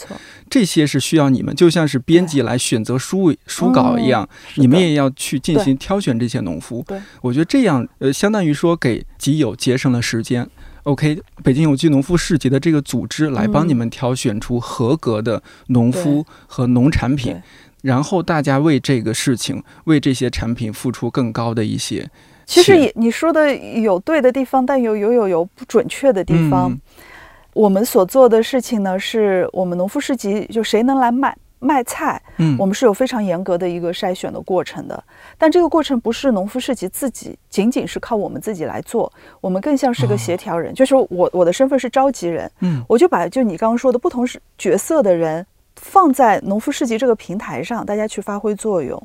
[0.51, 6.85] 这些是需要你们，就像是编辑来选择书书稿一样，你们也要去进行挑选这些农夫。
[6.87, 10.49] 对，我觉得这样呃，相当于说给集友节省了时间。
[10.83, 17.40] OK，北京有机农夫市集的这个组织来帮你们挑选出合格的农夫和农产品。
[17.85, 22.09] 然后大家为这个事情、为这些产品付出更高的一些。
[22.47, 26.75] 其实也你说的有对的地方，但有有有有不准确的地方。
[27.53, 35.05] 我们所做的事情呢，是我们农夫市集，就谁能来卖卖菜，嗯，我们是有非常严格的一个筛选的过程的。
[35.37, 45.47] 但这个过程不是农夫市集自己仅仅是靠我们自己来做，我们更像是个协调人，就是我我的身份是召集人，嗯，我就把就你刚刚说的不同是角色的人
[45.85, 49.01] 放在农夫市集这个平台上，大家去发挥作用。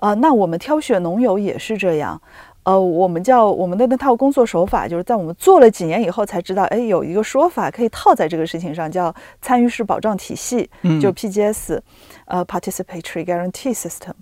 [0.00, 2.20] 呃，那我们挑选农友也是这样。
[2.64, 10.68] 呃，我们叫我们的那套工作手法，就是在我们做了几年以后才知道，哎，有一个说法可以套在这个事情上，叫参与式保障体系，
[11.00, 11.80] 就 PGS，
[12.24, 14.14] 呃，Participatory Guarantee System。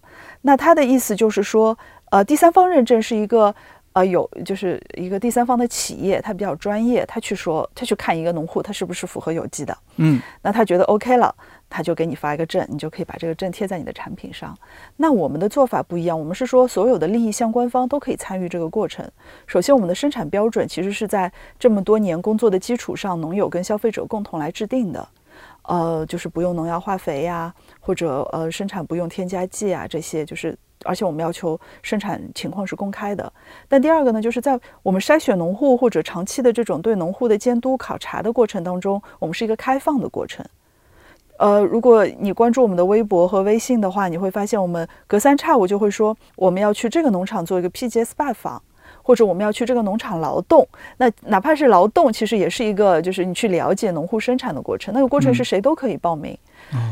[0.43, 1.77] 那它的意思就是说，
[2.11, 3.53] 呃，第三方认证是一个，
[3.95, 11.35] 呃，有就是一个第三方的企业，他比较专业，他去说，他去看一个农户，他是不是符合有机的，嗯，那他觉得 OK 了。
[11.77, 14.57] 他就给你发一个证，你就可以把这个证贴在你的产品上。
[14.97, 19.05] 那我们的做法不一样，我们是说所有的利益相关方都可以参与这个过程。
[19.45, 25.09] 首先，我们的生产标准其实是在这么多年工作的基础上，农友跟消费者共同来制定的。
[25.63, 33.33] 呃，就是不用农药化肥呀，或者呃生产不用添加剂啊，这些就是，而且我们要求生产情况是公开的。
[33.67, 40.47] 但第二个呢，就是在我们筛选农户或者长期的这种对农户的监督考察的过程当中，我们是一个开放的过程。
[41.37, 48.63] 呃，如果你关注我们的微博和微信的话，你会发现我们隔三差五就会说我们要去这个农场做一个 PGS 拜访，
[49.03, 50.67] 或者我们要去这个农场劳动。
[50.97, 54.95] 那哪怕是劳动，其实也是一个就是你去了解农户生产的过程。
[54.95, 56.39] 那个过程是谁都可以报名。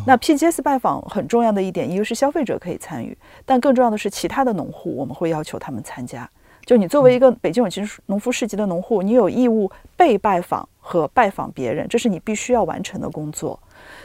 [0.07, 6.28] 那 PGS 拜访很重要的一点，一个是消费者可以参与，但更重要的是其他的农户，我们会要求他们参加。
[6.66, 13.59] 就你作为一个北京有机农夫市集的农户，你有义务被拜访和拜访别人，这是你必须要完成的工作。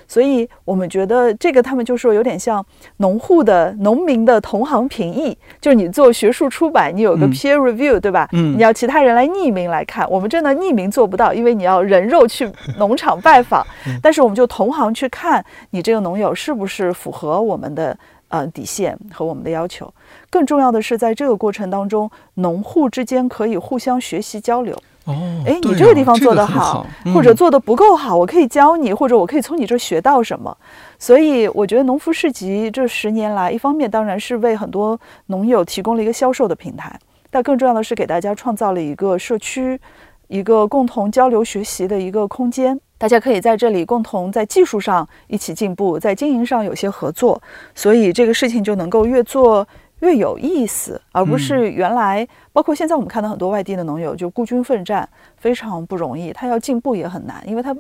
[0.08, 2.66] 所以我们觉得这个他们就说有点像
[2.98, 8.28] 农户的农民的同行评议，就是你做学术出版，你有个 peer review，对吧？
[8.32, 13.66] 嗯，你要其他人来匿名来看，我们真的匿名做不到，因为你要人肉去农场拜访。
[14.02, 17.98] 但是我们就同行去看你这个农友是不是符合我们的
[18.30, 19.94] 呃底线和我们的要求。
[20.30, 24.78] 更重要的是，在这个过程当中，农户之间可以互相学习交流。
[25.08, 30.56] 哦，哎，你这个地方做得好，或者做得不够好，我可以教你，或者我可以从你这学到什么。
[31.00, 39.80] 所以我觉得农夫市集这十年来，一方面当然是为很多农友提供了一个销售的平台，但更重要的是给大家创造了一个社区，
[40.28, 42.78] 一个共同交流学习的一个空间。
[42.98, 47.42] 大家可以在这里共同在技术上一起进步，在经营上有些合作，
[47.74, 49.66] 所以这个事情就能够越做。
[50.00, 55.08] 越有意思，而不是原来，包括现在我们看到很多外地的农友就孤军奋战，
[55.38, 57.76] 非常不容易，他要进步也很难，因为他，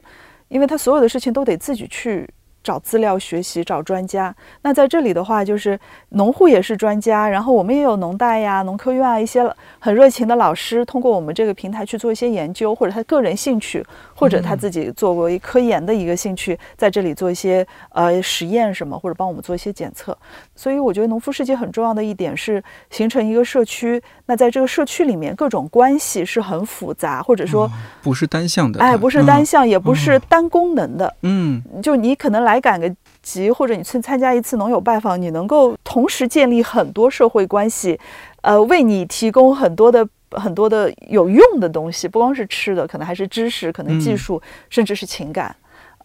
[0.47, 2.29] 因为他所有的事情都得自己去。
[2.63, 4.35] 找资料学习，找专家。
[4.61, 9.49] 那在这里的话，就是农户也是专家，然后我们也有农大呀、农科院啊一些
[9.79, 13.85] 很热情的老师，通过我们这个平台去做一些研究，或者他个人兴趣，
[14.17, 20.17] 或者他自己作为科研的一个兴趣，在这里做一些呃实验什么，或者帮我们做一些检测。
[20.53, 24.01] 所以我觉得农夫世界很重要的一点是形成一个社区。
[24.25, 27.71] 那在这个社区里面，各种关系是很复杂，或者说
[28.03, 31.15] 不是单向的，哎，不是单向，也不是单功能的。
[31.21, 32.57] 嗯，就你可能来。
[32.59, 37.97] 赶个集，或者你去参加一次农友拜访，你能够同时建立很多社会关系，
[38.41, 45.55] 呃，为你提供很多的很多的有用的东西，不光是吃的，可能还是知识，可能技术，甚至是情感。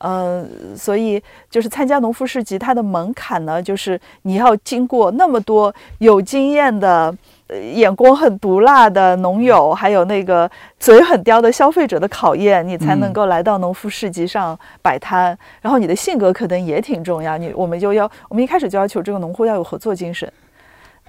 [0.04, 7.14] 嗯，所以就是参加农夫市集，它的门槛呢，就是你要经过那么多有经验的。
[7.74, 15.38] 眼光很毒辣的农友，还有那个嘴很刁的消费者的考验，你才能够来到农夫市集上摆摊。
[15.60, 20.32] 然后你的性格可能也挺重要，你我们就要我们一开始就要求这个农户要有合作精神。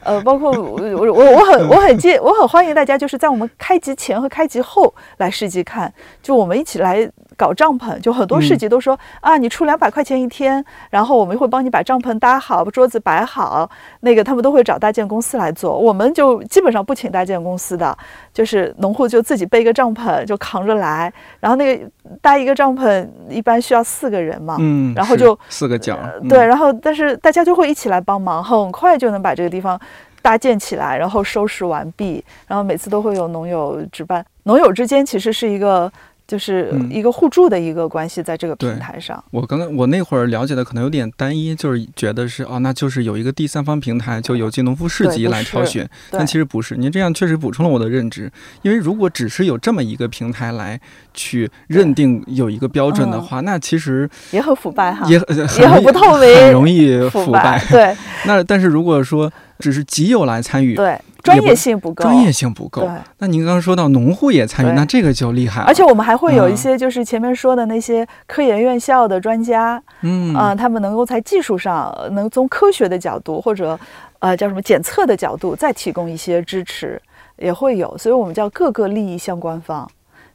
[0.05, 7.09] 呃，包括我我我很我很介我很欢迎大家就是在我们开集前和开集后来试集看，就我们一起来。
[7.35, 13.69] 搞帐篷，就很多市集都说啊，你出两百块钱一天，然后我们会帮你把帐篷搭好，把桌子摆好。
[14.01, 17.97] 那个他们都会找搭建公司来做，我们就基本上不请搭建公司的，
[18.33, 21.89] 就是农户就自己背一个帐篷就扛着来，然后那个
[22.21, 29.79] 搭一个帐篷一般需要四个人嘛，嗯，然后就四个角，对，然后但是大家就会一起来帮忙，很快就能把这个地方
[30.21, 35.91] 搭建起来，然后收拾完毕，然后每次都会有农友值班，农友之间其实是一个。
[36.25, 39.21] 就是一个互助的一个关系，在这个平台上。
[39.31, 45.87] 我刚刚我那会儿了解的可能有点单一，就是觉得是哦，那就是有一个第三方平台，就有机农夫市集来挑选。
[46.09, 48.31] 但其实不是，您这样确实补充了我的认知。
[48.61, 50.79] 因为如果只是有这么一个平台来
[51.13, 55.21] 去认定有一个标准的话，那其实也很腐败哈，也
[55.59, 57.63] 也很不透明，很容易腐败。
[57.69, 57.95] 对。
[58.25, 60.97] 那但是如果说只是集友来参与，对。
[61.23, 62.81] 专业性不够，专业性不够。
[62.81, 65.67] 对，那您刚刚说到农户也参与，那这个就厉害了。
[65.67, 73.79] 而且我们还会有一些，就是前面说的那些科研院校的专家，嗯啊，他们能够在技术上，能从科学的角度或者
[74.19, 77.01] 呃叫什么检测的角度，再提供一些支持，
[77.37, 77.97] 也会有。
[77.97, 79.89] 所以我们叫各个利益相关方，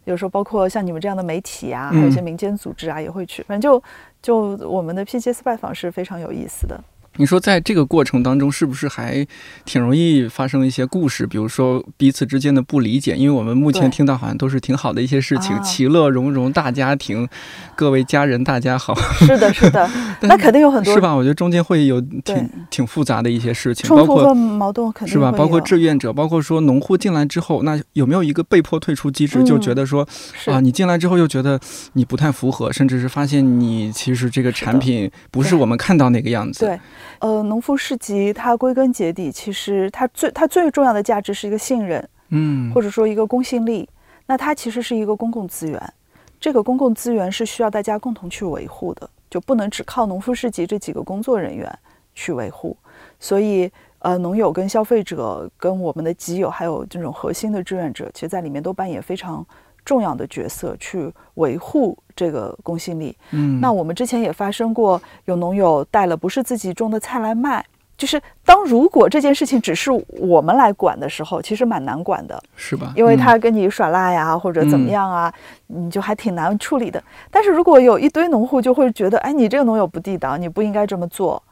[0.05, 3.43] 有时候包括像你们这样的媒体啊，还有一些民间组织啊，也会去。
[3.43, 3.83] 反正就
[4.23, 6.81] 就我们的 PGS 拜访是非常有意思的。
[7.19, 9.27] 你说在这个过程当中，是不是还
[9.65, 11.27] 挺容易发生一些故事？
[11.27, 17.29] 比如说彼此之间的不理解，因为我们目前听到好像都是挺好的一些事情，其乐融融，大家庭，
[17.75, 18.95] 各位家人，大家好。
[19.19, 19.91] 是的，是的，
[20.23, 21.13] 那肯定有很多，是吧？
[21.13, 25.33] 我觉得中间会有挺挺复杂的一些事情，冲突和矛盾，肯定是吧？
[25.33, 29.43] 包括志愿者，包括说农户进来之后，那有没有一个被迫退出机制？
[29.43, 30.07] 就觉得说
[30.47, 31.59] 啊，你进来之后又觉得
[31.95, 36.65] 你不太符合，甚至是发现你其实这个产品不是我们看到那个样子。
[36.65, 36.79] 对。
[37.19, 43.89] 呃，农夫市集它归根结底，其实它最它最重要的价值是一个信任，嗯，或者说一个公信力。
[44.27, 45.93] 那它其实是一个公共资源，
[46.39, 51.79] 这个公共资源是需要大家共同去维护的，就不能只靠农夫市集这几个工作人员
[52.15, 52.77] 去维护。
[53.19, 59.45] 所以，呃，农友跟消费者跟我们的集友，还有这种核心的志愿者，其实在里面都扮演非常。
[59.89, 63.17] 重要的角色去维护这个公信力。
[63.31, 67.65] 嗯，那我们之前也发生过，有农友带了不是自己种的菜来卖。
[67.97, 72.93] 就是当如果这件事情只是我们来管的时候，其实蛮难管的，是吧？
[72.95, 75.33] 因为他跟你耍赖呀，或者怎么样啊，
[75.69, 77.03] 你就还挺难处理的。
[77.31, 81.43] 但是如果有一堆农户就会觉得，哎，你这个农友不地道，你不应该这么做，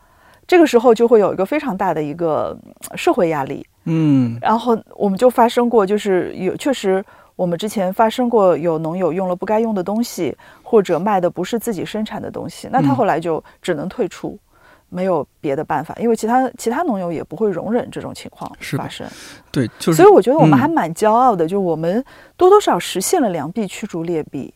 [0.46, 2.54] 这个时候就会有一个非常大的一个
[2.94, 3.66] 社会压力。
[3.86, 7.02] 嗯，然后我们就发生过，就是有确实。
[7.36, 14.38] 我们之前发生过有农友用了不该用的东西，或者卖的不是自己生产的东西，那他后来就只能退出，
[14.88, 19.06] 没有别的办法，因为其他其他农友也不会容忍这种情况发生。
[19.52, 19.94] 对，就是。
[19.94, 22.02] 所以我觉得我们还蛮骄傲的，就我们
[22.36, 24.52] 多多少实现了良币驱逐劣币。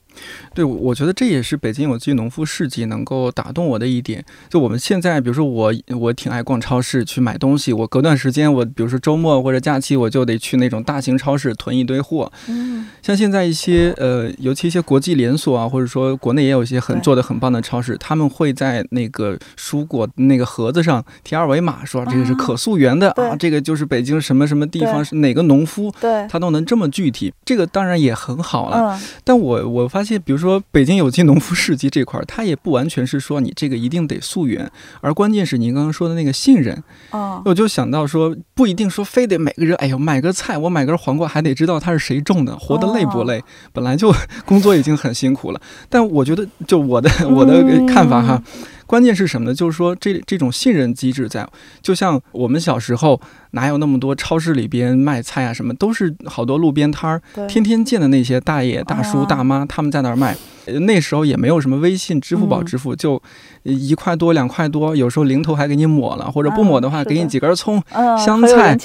[0.54, 4.24] 对，我觉得这也是北京有机农夫市集能够打动我的一点。
[4.48, 7.72] 就我们现在，比如说我，我挺爱逛超市去买东西。
[7.72, 12.30] 我隔段时间，我比如说周末或者假期，我就得去那种大型超市囤一堆货。
[12.48, 27.32] 嗯，像现在一些呃，尤其一些国际连锁啊，或者说国内也有一些很做的很棒的超市，他们会在那个蔬果那个盒子上贴二维码，说这个是可溯源的啊，这个就是北京什么什么地方是哪个农夫，对，他都能这么具体。
[27.44, 28.94] 这个当然也很好了。
[28.94, 30.20] 嗯，但我我发现。
[30.20, 34.70] 比如说北京有机农夫市集这块儿，它也不完全是说你这个一定得溯源，
[35.00, 36.82] 而关键是您刚刚说的那个信任。
[37.10, 43.42] 哦，我就想到说，不一定说非得每个人，哎呦，买个菜，我买根黄瓜还得知道它是谁种的，活得累不累？
[43.72, 48.42] 本来就 工作已经很辛苦了，但我觉得，就我的 我的看法哈。
[48.90, 49.54] 关键是什么呢？
[49.54, 51.48] 就是说，这这种信任机制在，
[51.80, 53.20] 就像我们小时候
[53.52, 60.36] 哪有那么多超市里边卖菜啊，什么都是好多路边摊儿，天天见的那些大爷大叔大妈，他们在那儿卖。
[60.80, 63.22] 那时候也没有什么微信、支付宝支付，就
[63.62, 67.80] 一块多、两块多，有时候零头还给你抹了，或者不抹的话，给你几根葱、
[68.18, 68.76] 香菜，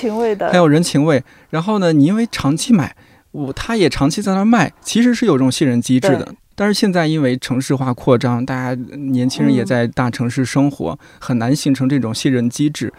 [0.51, 1.23] 还有人情味。
[1.49, 2.95] 然后呢，你因为长期买，
[3.31, 6.35] 我他也长期在那儿卖，其实是有这种信任机制的。
[6.55, 12.93] 但是现在因为城市化扩张，大家年轻人也在大城市生活，很难形成这种信任机制。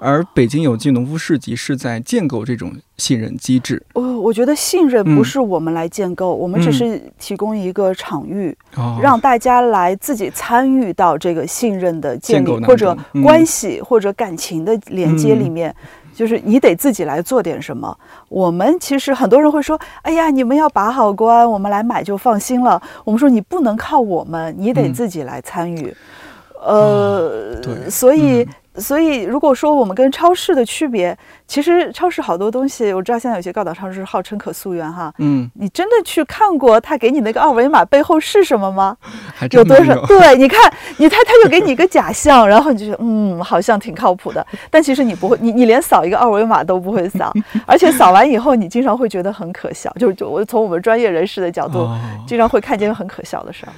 [0.00, 3.82] 而北京有机农夫市集是在建构这种信任机制。
[3.94, 8.56] 哦我觉得信任不是我们来建构，我们只是提供一个场域，
[9.02, 15.74] 让大家来自己参与到这个信任的建立或者关系或者感情的连接里面。
[16.18, 17.96] 就是你得自己来做点什么。
[18.28, 25.94] 我们其实很多人会说：“哎呀，你们要把好关，我们来买就放心了。”我们说你不能靠我们，你得自己来参与。
[26.60, 28.44] 呃，对，所以。
[28.80, 31.16] 所以，如果说我们跟超市的区别，
[31.46, 38.96] 其实超市好多东西，我知道现在有些高档超市号称可溯源哈，嗯，你真的去看过他给你那个二维码背后是什么吗？
[39.50, 39.94] 有多少？
[40.06, 47.32] 对， 你看，你他他就给你一个假象，然后你就觉得嗯，好像挺靠谱的， 但其实你不会，你你连扫一个二维码都不会扫，
[47.66, 51.88] 而且扫完以后，你经常会觉得很可笑，就就我从我们专业人士的角度，
[52.26, 53.72] 经常会看见很可笑的事儿，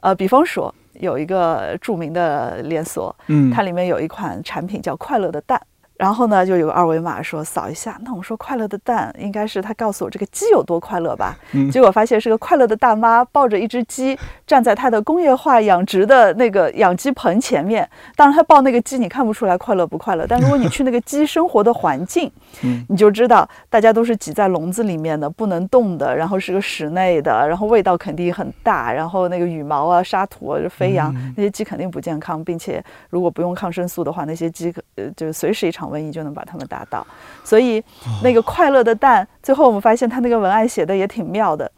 [0.00, 0.74] 呃，比方说。
[1.02, 5.60] 有一个著名的连锁，嗯，它里面有一款产品叫快乐的蛋。
[5.96, 7.96] 然后呢，就有个二维码说扫一下。
[8.02, 11.38] 那我们说快乐的蛋应该是他告诉我这个鸡有多快乐吧？
[11.70, 17.88] 结果发现是个快乐的大妈抱着一只鸡站在他的工业化养殖的那个养鸡棚前面。
[18.16, 20.26] 当然，他抱那个鸡你看不出来快乐不快乐。
[20.28, 22.28] 但如果你去那个鸡生活的环境，
[22.88, 35.81] 你就知道大家都是挤在笼子里面的，不能动的，然后是个室内的，然后味道肯定很大，然后那个羽毛啊、沙土啊飞扬，那些鸡肯定不健康，并且如果不用抗生素的话，那些鸡呃就是随时一场。
[35.82, 37.04] 场瘟疫就能把他们打倒。
[37.42, 37.82] 所以
[38.22, 41.70] 那个快乐的蛋，最后我们发现他那个文案写的也挺妙的。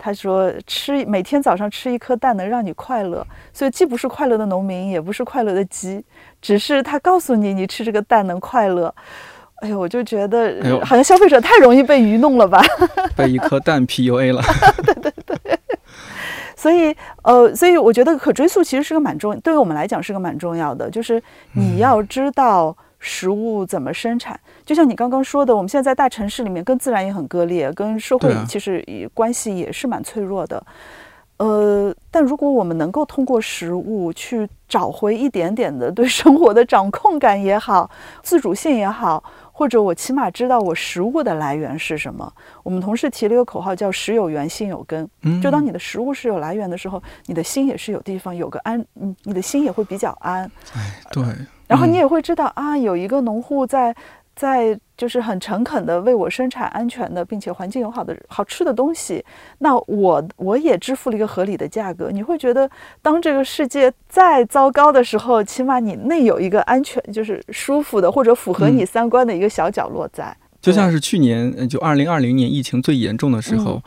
[0.00, 6.04] 他说吃每天早上吃一颗蛋能让你快乐，所以既不是快乐的农民，也不是快乐的鸡，
[6.40, 8.94] 只是他告诉你你吃这个蛋能快乐。
[9.56, 12.62] 哎呦，我就觉得好像消费者太容易被愚弄了吧？
[13.16, 14.40] 被一颗蛋 PUA 了。
[14.84, 15.58] 对对对。
[16.54, 21.20] 所以呃，所以我觉得可追溯其实是个蛮重，对于我们来讲是个蛮重要的，就是
[21.54, 22.76] 你要知道。
[22.98, 24.38] 食物怎么生产？
[24.64, 28.84] 就像你刚刚说的，我们现在在大城市里面，跟自然也很割裂，跟社会其实
[29.14, 30.64] 关系也是蛮脆弱的。
[31.36, 37.88] 呃，但如果我们能够通过食物去找回一点点的对生活的掌控感也好，
[38.24, 39.22] 自主性也好，
[39.52, 42.32] 或者我起码知道我食物的来源是什么。
[42.64, 45.08] 我们同事提了一个口号叫“食有源，心有根”。
[45.22, 50.50] 嗯，就当你的食物是有来源的时候，你的心也是有地方有个安，嗯，你的心也会比较安。
[50.74, 51.22] 哎，对。
[51.68, 53.94] 然后你也会知道啊，有一个农户在
[54.34, 59.24] 在就是很诚恳的为我生产安全的并且环境友好的好吃的东西，
[59.58, 62.10] 那我我也支付了一个合理的价格。
[62.10, 62.68] 你会觉得，
[63.02, 70.36] 当这个世界再糟糕的时候，起码你内有一个安全，就是舒服的或者符合你三观的一个小角落在。
[70.60, 73.82] 就像是去年，就二零二零年疫情最严重的时候。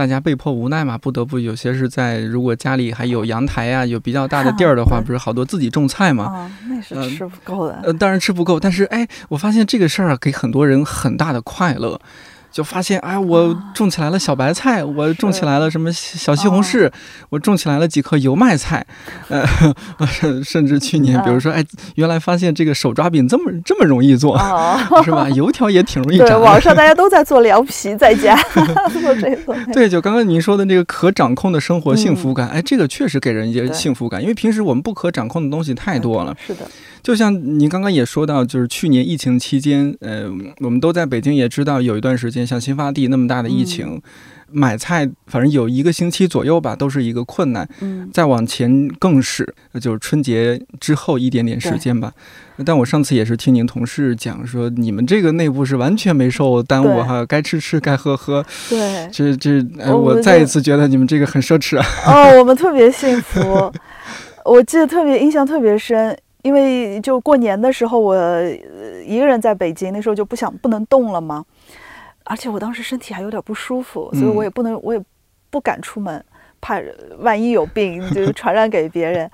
[0.00, 6.24] 大家被迫无奈嘛，不得不有些是在如果家里还有阳台呀，有比较大的地儿的话， 不是好多自己种菜嘛。
[6.24, 7.78] 啊，那是吃不够的。
[7.82, 12.00] 呃，当然吃不够，但是哎，我发现这个事儿给很多人很大的快乐。
[12.50, 16.90] 就发现，哎，我种起来了小白菜，我种起来了什么小西红柿，
[17.28, 18.84] 我种起来了几棵油麦菜，
[19.28, 19.46] 呃，
[20.44, 24.36] 甚至去年，比如说，哎，原来发现这个手抓饼这么这么容易做，
[25.04, 25.28] 是吧？
[25.30, 26.24] 油条也挺容易炸。
[26.26, 28.36] 对，网上大家都在做凉皮，在家
[29.00, 29.56] 做这个。
[29.72, 36.36] 对，就刚刚您说的那个可掌控的生活幸福感，哎，这个确实给人一些幸福感，因为平时我们不可掌控的东西太多了。
[36.44, 36.66] 是的。
[37.02, 40.30] 就像您刚刚也说到，就是去年疫情期间，呃，
[40.60, 44.00] 我们都在北京也知道有一段时间，像新发地那么大的疫情，
[44.50, 47.68] 买菜反正有一个星期左右吧，都是一个困难。
[47.80, 52.12] 嗯，再往前更是，就是春节之后一点点时间吧。
[52.66, 58.44] 但我上次也是听您同事讲说，你们这个内部是完全没受耽误哈，该吃吃，该喝喝。
[58.68, 59.64] 对，这这，
[59.96, 61.86] 我再一次觉得你们这个很奢侈啊。
[62.06, 63.72] 哦，我们特别幸福，
[64.44, 66.14] 我记得特别印象特别深。
[66.42, 68.16] 因为就过年的时候，我
[69.04, 71.44] 一个人在北京，那时候就不想不能动了嘛，
[72.24, 75.02] 而且我当时身体还有点不舒服，所以我也不能，我也
[75.50, 76.24] 不敢出门，
[76.60, 76.80] 怕
[77.18, 79.30] 万一有病就传染给别人。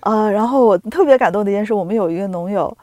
[0.00, 2.76] 呃，然后我特别感动的一件事，我们有一个农友，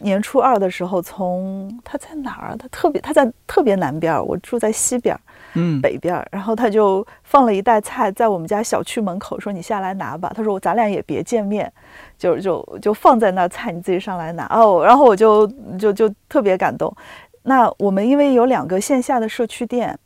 [0.00, 2.56] 年初二的时候从他在哪儿？
[2.56, 5.18] 他特别他在特别南边，我住在西边。
[5.56, 10.30] 嗯，北边儿，然后他就放了一袋菜在我们家小区门口，说你下来拿吧。
[10.36, 11.72] 他说咱俩也别见面，
[12.18, 14.84] 就就就放在那菜，你自己上来拿哦。
[14.84, 15.46] 然后我就
[15.78, 16.94] 就就特别感动。
[17.42, 19.98] 那我们因为有两个线下的社区店，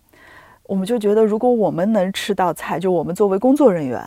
[0.64, 4.00] 我们就觉得如果我们能吃到菜，就我们作为工作人员，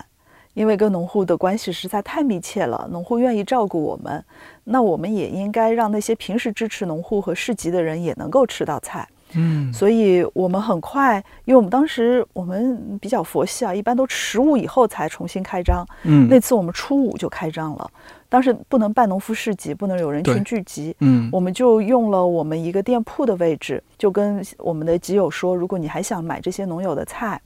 [0.53, 4.23] 因为跟农户的关系实在太密切了，农户愿意照顾我们，
[4.63, 9.07] 那我们也应该让那些平时支持农户和市集的人也能够吃到菜。
[9.35, 15.85] 嗯，所以我们很快，因为我们当时我们比较佛系啊，一般都十五以后才重新开张。
[16.03, 17.89] 嗯，那次我们初五就开张了，
[18.29, 20.95] 当时不能办农夫市集，不能有人群聚集。
[20.99, 27.41] 嗯，我们就用了我们一个店铺的位置，就跟我们的集友说，如果你还想买这些农友的菜，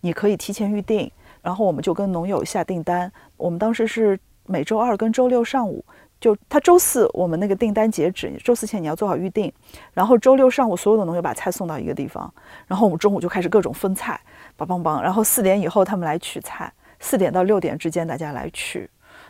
[0.00, 1.10] 你可以提前预定。
[1.42, 5.84] 然后我们就跟农友下订单，我们当时是每周二跟周六上午。
[6.18, 9.52] 就他周四我们那个订单截止，周四前你要做好预定，
[9.92, 12.32] 然后周六上午所有的农友把菜送到一个地方，
[12.66, 14.18] 然后我们中午就开始各种分菜，
[14.56, 18.88] 梆梆梆，然后四点以后他们来取菜，四点到六点之间大家来取，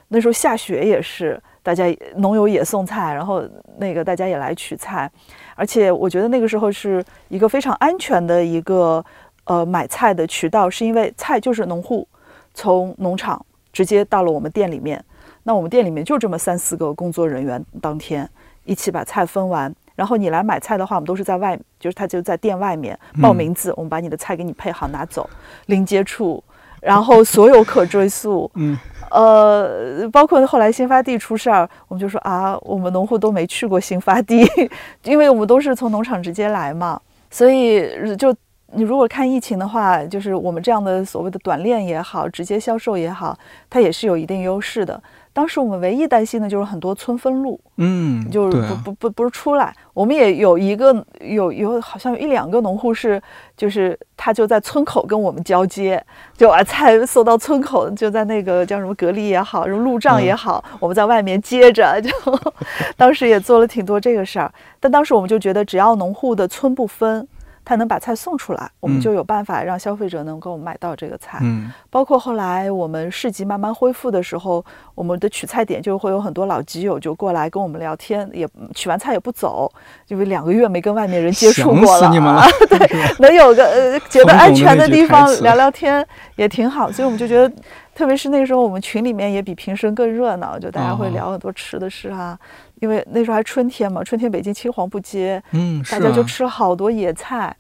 [0.09, 1.85] 那时候下雪也是，大家
[2.19, 3.43] 农友也送菜，然后
[3.79, 5.11] 那个大家也来取菜，
[5.57, 9.05] 而且我觉得那个时候是一个非常安全的一个
[9.45, 12.07] 呃买菜的渠道，是因为菜就是农户
[12.55, 15.05] 从农场直接到了我们店里面。
[15.47, 18.29] 那我们店里面就这么三四个工作人员，当天
[18.65, 19.73] 一起把菜分完。
[19.95, 25.31] 然后你来买菜的话，我们都是在外，就是他就在店外面报名字，我们把你的菜给你配好拿走，
[25.67, 26.43] 零接触，
[26.81, 28.51] 然后所有可追溯。
[28.57, 28.77] 嗯，
[29.13, 34.45] 呃，包括后来新发地出事儿，我们就说啊，我们农户都没去过新发地，
[35.05, 38.35] 因为我们都是从农场直接来嘛，所以就
[38.73, 43.39] 你如果看疫情的话，就是我们这样的所谓的短链也好，直接销售也好，
[43.71, 45.01] 它也是有一定优势的。
[45.37, 49.71] 当时我们唯一担心的就是很多村分路，嗯，就是不不不不是出来。
[49.93, 53.21] 我们也有一个有有好像有一两个农户是，
[53.55, 56.03] 就是他就在村口跟我们交接，
[56.39, 62.11] 就把菜送到村口，就在那个叫什么隔离也好，什么路障也好，我们在外面接着，就
[62.97, 64.51] 当时也做了挺多这个事儿。
[64.81, 67.29] 但当时我们就觉得，只要农户的村不分。
[67.67, 71.41] 他能把菜送出来，我们就有办法让消费者能够买到这个菜。
[71.43, 74.65] 嗯，包括后来我们市集慢慢恢复的时候，
[74.95, 79.69] 我们的取菜点就会有很多老集友就过来跟我们聊天，也取完菜也不走，
[80.07, 82.13] 因为两个月没跟外面人接触过了。
[82.71, 82.79] 对，
[83.19, 86.07] 能有个呃觉得安全的地方聊聊天
[86.37, 87.53] 也挺好，所以我们就觉得。
[87.97, 92.39] 特别是那时候，我们群里面也比平时更热闹，就大家会聊很多吃的事啊。
[92.81, 97.55] 因为那时候还春天嘛，春天北京青黄不接，嗯，大家就吃好多野菜，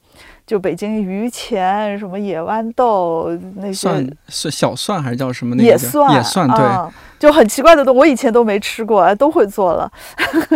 [0.46, 5.56] 就北京榆钱、什么野豌豆那些蒜是小蒜还是叫什么？
[5.56, 9.90] 野蒜，野蒜对，就很奇怪的东，我以前都没吃过，都会做了。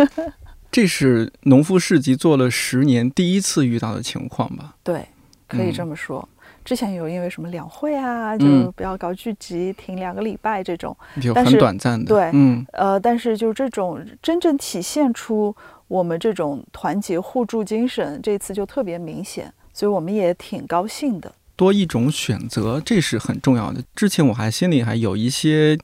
[0.71, 4.75] 这是农夫市集做了十年第一次遇到的情况吧？
[4.83, 5.05] 对，
[5.47, 6.27] 可以这么说。
[6.63, 12.05] 之前有因为什么两会啊，就不要搞聚集，停两个礼拜这种，就很短暂的。
[12.05, 15.55] 对，嗯，呃，但是就这种真正体现出
[15.87, 21.31] 我们这种团结互助精神，这次就特别明显，所以我们也挺高兴的。
[21.55, 23.81] 多一种选择，这是很重要的。
[23.95, 25.77] 之前我还心里还有一些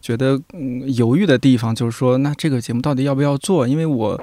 [0.00, 3.66] 觉得嗯犹豫的地方，就是说，那这个节目到底要不要做？
[3.66, 4.20] 因为我。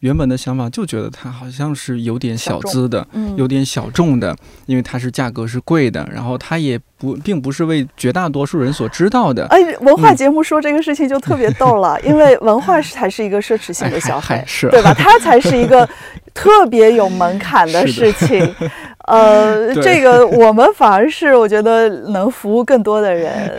[0.00, 4.34] 原本的想法就觉得它好像是有点小资的，有点小众的，
[4.66, 9.46] 因为它是价格是贵的，然后它也不并不是为绝大多数人所知道的。
[9.46, 14.92] 哎，文化节目说这个事情就特别逗了， 因为文化才是一个奢侈性的消费，对吧？
[14.98, 15.88] 它才是一个
[16.32, 18.54] 特别有门槛的事情。
[19.06, 23.50] 呃，这个我们反而是我觉得能服务更多的人。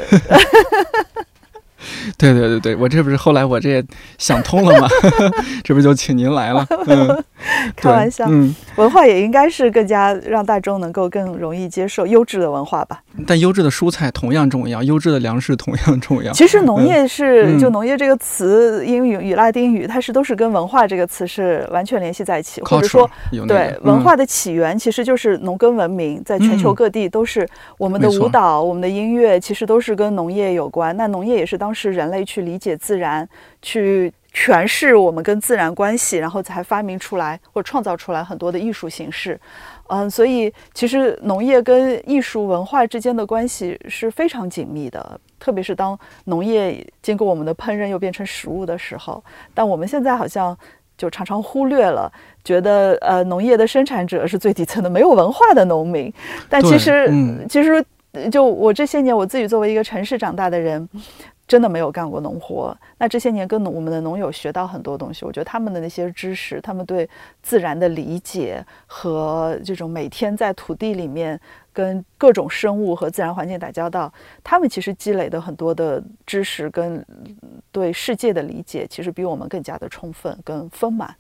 [2.18, 3.84] 对对对对，我这不是后来我这也
[4.18, 4.88] 想通了吗？
[5.64, 6.66] 这不就请您来了？
[6.88, 7.24] 嗯，
[7.76, 13.02] 开玩笑，嗯，文化也应该是更加让大众能够更容易接受优质的文化吧。
[13.28, 16.32] 但优质的蔬菜同样重要，优质的粮食同样重要。
[16.34, 23.10] 其实农业是就农业这个词，英语与拉丁语，它是都是跟文化这个词是完全联系在一起，或者说
[23.48, 30.96] 对文化的起源其实就是农耕文明，在全球各地都是我们的舞蹈、我们的音乐，其实都是跟农业有关。
[30.96, 33.28] 那农业也是当时人类去理解自然、
[33.62, 39.40] 去诠释我们跟自然关系，然后才发明出来或创造出来很多的艺术形式。
[39.88, 49.22] 嗯，所以其实农业跟艺术文化之间的关系是非常紧密的，特别是当农业经过我们的烹饪又变成食物的时候。
[49.54, 50.58] 但我们现在好像
[50.98, 52.10] 就常常忽略了，
[52.42, 56.12] 觉得呃农业的生产者是最底层的没有文化的农民。
[56.48, 57.12] 但其实，
[57.50, 57.84] 其实
[58.32, 60.88] 就我这些年我自己作为一个城市长大的人。
[61.52, 65.26] 真的没有干过农活，那这些年跟我们的农友学到很多东西。
[65.26, 67.10] 我觉得他们的那些知识，他们对
[67.44, 71.38] 自然的理解和这种每天在土地里面
[71.74, 74.10] 跟各种生物和自然环境打交道，
[74.42, 77.06] 他们其实积累的很多的知识跟
[77.70, 81.14] 对世界的理解，其实比我们更加的充分、跟丰满。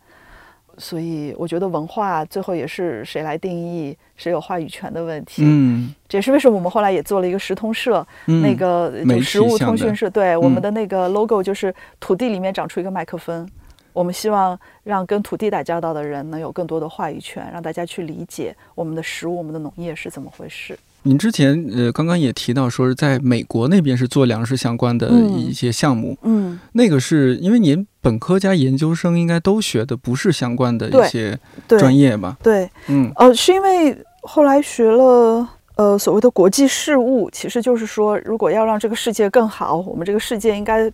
[0.81, 5.43] 所以我觉得文化最后也是谁来定义谁有话语权的问题。
[5.45, 10.09] 嗯，这也是为什么我们后来也做了一个食通社，那个食物通讯社。
[10.09, 13.47] 对，我们的那个 logo 就是土地里面长出一个麦克风。
[13.93, 20.77] 我们希望让跟土地打交道的人能有更多的话语权，让大家去理解我们的食物、我们的农业是怎么回事。
[21.03, 31.37] 您之前呃刚刚也提到说是在美国那边是做粮食相关的一些项目，嗯，那个是因为您本科加研究生应该都学的不是相关的一些
[31.67, 32.37] 专业吧？
[32.43, 40.91] 对，嗯，呃，是因为后来学了呃所谓的国际事务，其实就是说如果要让这个世界更好，我们这个世界应该。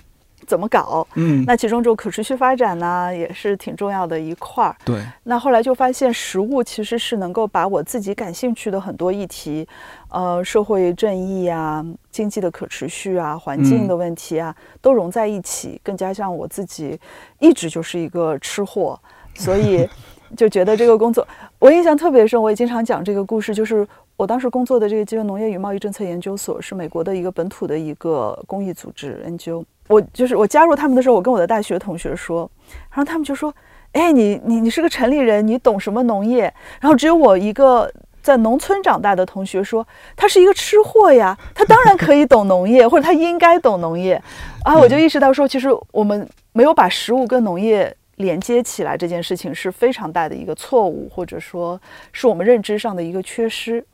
[0.48, 1.06] 怎么搞？
[1.16, 4.76] 嗯，那其中就可持续发展呢，也是挺重要的一块儿。
[4.86, 9.68] 对，那后来就发现，食物其实是能够把我自己感兴趣的很多议题，
[10.10, 16.98] 呃，社会正义啊、经济的可持续啊、环境的问题啊，都融在一起，更加像我自己
[17.40, 18.98] 一直就是一个吃货，
[19.36, 19.88] 所以
[20.36, 21.28] 就觉得这个工作
[21.60, 22.42] 我印象特别深。
[22.42, 29.64] 我也经常讲这个故事，就是我当时工作的这个基润农业与贸易政策研究所是美国的一个本土的一个公益组织 NGO。
[29.88, 32.50] 我就是我加入他们的时候，我跟我的大学同学说，
[32.90, 33.54] 然后他们就说
[33.94, 44.22] ：“哎，你你你是个城里人，你懂什么农业？”然后只有我一个在农村长大的同学说：“他是一个吃货呀，他当然可以懂农业， 或者他应该懂农业。”
[44.66, 51.80] 啊，我就意识到说，其实我们没有把食物跟农业连接起来这件事情是非常大的一个错误，或者说
[52.12, 53.86] 是我们认知上的一个缺失。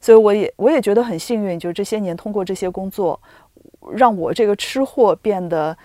[0.00, 3.20] 所以我也我也觉得很幸运，就是这些年通过这些工作，
[3.94, 5.76] 让我这个吃货变得，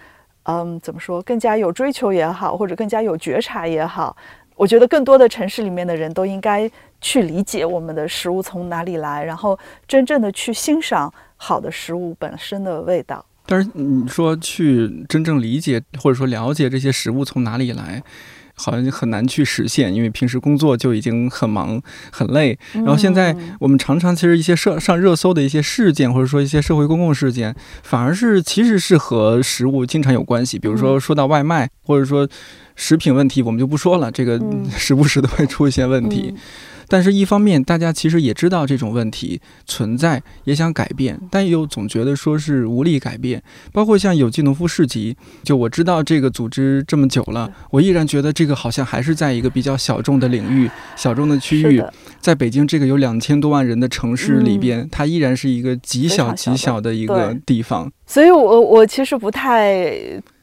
[0.43, 4.15] 嗯，怎么说，更加有追求也好，或者更加有觉察也好。
[4.55, 6.69] 我觉得更多的城市里面的人都应该
[6.99, 13.23] 去理解我们的食物从哪里来，然后真正的去欣赏好的食物本身的味道。
[13.45, 18.01] 但是你说去真正理解或者说了解这些食物从哪里来，
[18.57, 21.81] 好像很难去实现，因为平时工作就已经很忙
[22.11, 22.57] 很累。
[22.73, 30.59] 然后现在我们常常其实一些上上热搜的一些事件，或者说一些社会公共事件，反而是其实是和食物经常有关系。
[30.59, 32.27] 比如说说到外卖，或者说
[32.75, 34.39] 食品问题，我们就不说了，这个
[34.75, 36.33] 时不时都会出一些问题。
[36.87, 43.41] 但是，一方面，大家其实也知道这种问题存在，也想改变，但又总觉得说是无力改变。
[43.73, 51.83] 包括像有机农夫市集，就我知道这个组织这么久了，我依然觉得这个好像还是在一个比较小众的领域、小众的区域。
[52.21, 57.91] 在北京这个有两千多万人的城市里边，它依然是一个极小极小的一个地方。
[58.05, 59.83] 所以，我我其实不太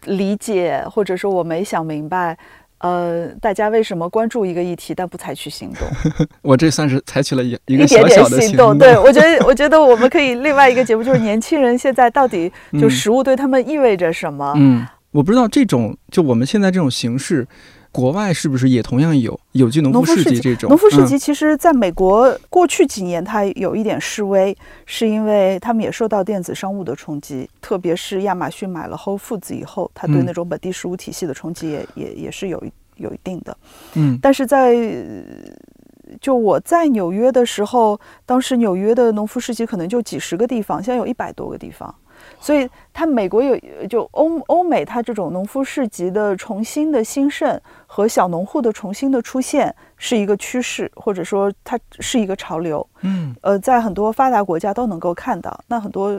[0.04, 2.36] 理解，或者说我没想明白。
[2.84, 5.88] 呃，大家为什么关注一个议题但不采取行动？
[6.42, 8.76] 我这算是采取了一一个小小的行动。
[8.76, 14.52] 对我觉得，我觉得我们可以另外一个节目，就是年轻人现在到底 就食物对他们意味着什么？
[14.58, 17.48] 嗯，我不知道这种就我们现在这种形式。
[17.94, 20.68] 国外是不是也同样有有机农夫市集这种？
[20.68, 32.60] 农夫市集其实在美国过去几年它有一点示威，是因为他们也受到电子商务的冲击，特别是亚马逊买了 Whole Foods 以后，它对那种本地食物体系的冲击也也也是有
[32.96, 33.56] 有一定的。
[33.94, 34.74] 嗯，但是在
[36.20, 41.94] 就我在纽约的时候，当时纽约的农夫市集可能就几十个地方，现在有一百多个地方。
[42.44, 52.86] 所以，它美国有就欧欧美，它这种农夫市集的重新的兴盛和小农户的重新的出现是一个趋势，或者说它是一个潮流。
[53.00, 55.58] 嗯，呃，在很多发达国家都能够看到。
[55.68, 56.14] 那很多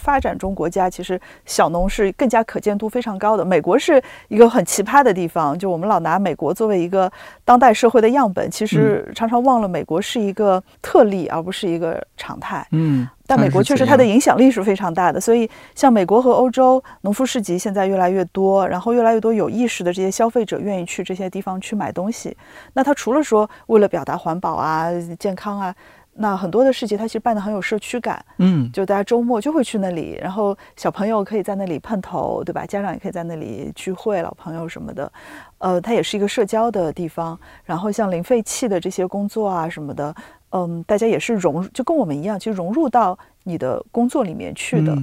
[0.00, 3.44] 发展中国家其实小农是更加可见度非常高的。
[3.44, 7.10] 美国是一个很奇葩的地方，就我们老拿美国作为一个
[7.44, 12.66] 当代社会的样本，其实常常忘了美国是一个特例，而不是一个常态。
[12.70, 13.08] 嗯。
[13.26, 22.34] 但美国确实它的影响力是非常大的，所以像美国和欧洲农夫市集现在越来越多，然后越来越多有意识的这些消费者愿意去这些地方去买东西。
[22.72, 24.88] 那他除了说为了表达环保啊、
[25.18, 25.74] 健康啊，
[26.20, 28.24] 那很多的市集它其实办的很有社区感。
[28.38, 32.66] 嗯，就大家周末就会去那里，然后小朋友可以在那里碰头，对吧？
[32.66, 35.10] 家长也可以在那里聚会，老朋友什么的。
[35.58, 37.38] 呃，它也是一个社交的地方。
[37.64, 40.14] 然后像零废弃的这些工作啊什么的。
[40.50, 44.96] 嗯，大家也是融，就跟我们一样，其实融入到你的工作里面去的。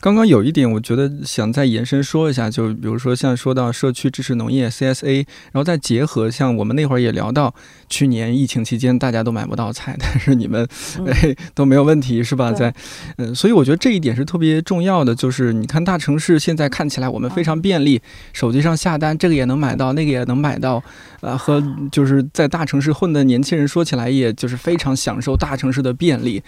[0.00, 5.16] 刚刚有一点，我觉得想再延伸说一下，就比如说像说到社区支持农业 CSA，
[5.52, 7.54] 然后再结合像我们那会儿也聊到，
[7.88, 10.66] 去年疫情期间大家都买不到菜， 但是你们
[11.06, 12.52] 哎都没有问题是吧？
[12.52, 12.74] 在
[13.16, 18.00] 嗯，所以我觉得这一点是特别重要的，就是你看大城市现在看起来我们非常便利，
[18.32, 20.82] 手机上下单这个也能买到，那个也能买到，
[21.20, 26.42] 啊，和就是在大城市混的年轻人说起来，也就是非常享受大城市的便利。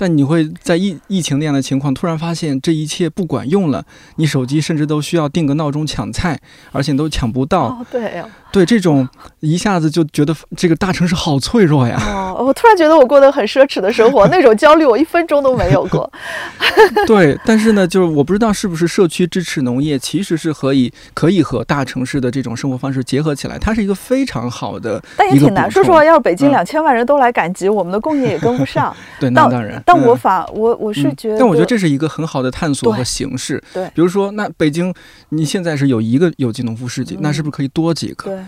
[0.00, 3.84] 但你会在疫疫情那样的情况，突然发现这一切不管用了，
[4.16, 6.40] 你手机甚至都需要定个闹钟抢菜，
[6.72, 7.84] 而且都抢不到。
[7.92, 8.24] 对。
[8.52, 9.08] 对这种
[9.40, 11.98] 一下子就觉得这个大城市好脆弱呀！
[12.36, 16.10] 哦，我突然觉得我过得很奢侈的生活， 那种焦虑我一分钟都没有过。
[17.06, 25.02] 对，但是呢，就是我不知道是不是社区支持农业，其实是可以可以和大城市的这种生活方式结合起来，它是一个非常好的。
[25.16, 28.94] 但也挺难，说实话，要北京两千万人都来赶集，我们的供应也跟不上。
[29.20, 29.82] 对，那当然。
[29.86, 33.62] 但我反我我是觉得，但我觉得这是一个很好的探索和形式。
[33.72, 34.92] 对，比如说，那北京
[35.30, 38.39] 你现在是有一个有机农夫市集，那是不是可以多几个？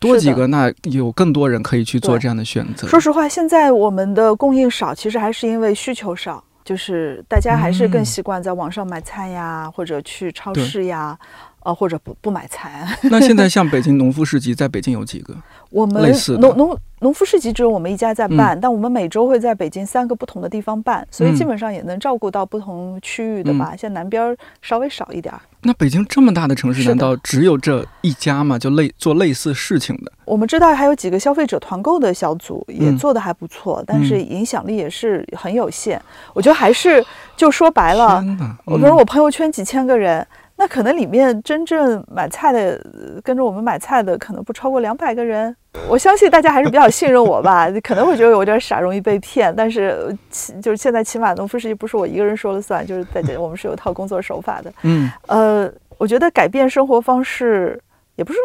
[0.00, 0.10] 对。
[0.10, 2.86] 多几个，那有更多人可以去做这样的选择。
[2.86, 11.18] 说实话，现在我们的供应少，其实还是因为需求少，就是大家还是更习惯在网上买菜呀，或者去超市呀。
[11.64, 12.86] 呃，或者不不买菜。
[13.10, 15.34] 那现在像北京 农夫市集，在北京有几个？
[15.70, 23.74] 我们农农农夫市集只有我们一家在办，但我们每周会在北京三个不同的地方办，所以基本上也能照顾到不同区域的吧。
[23.76, 25.34] 像南边稍微少一点。
[25.62, 28.58] 那北京这么大的城市，难道只有这一家吗？
[28.58, 30.12] 就类做类似事情的？
[30.24, 36.00] 我们知道还有几个消费者团购的小组也做的还不错，但是影响力也是很有限。
[36.32, 37.04] 我觉得还是
[37.36, 38.24] 就说白了，
[38.64, 40.26] 我比如我朋友圈几千个人。
[40.60, 42.84] 那可能里面真正买菜的，
[43.22, 45.54] 跟着我们买菜的可能不超过两百个人。
[45.88, 49.54] 我相信大家还是比较信任我吧， 可能会觉得有点傻，容易被骗。
[49.54, 50.12] 但是，
[50.60, 54.72] 就是现在起码农夫市集不是我一个人说了算，就是在这我们是有套工作手法的。
[54.82, 57.80] 嗯，呃，我觉得改变生活方式
[58.16, 58.40] 也不是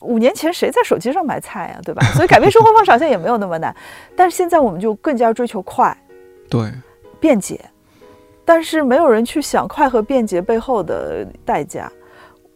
[0.00, 2.02] 五年前谁在手机上买菜呀，对吧？
[2.14, 3.76] 所以改变生活方式好像也没有那么难。
[4.16, 5.94] 但是现在我们就更加追求快，
[6.48, 6.72] 对，
[7.20, 7.60] 便捷。
[8.48, 11.92] 但是没有人去想快和便捷背后的代价。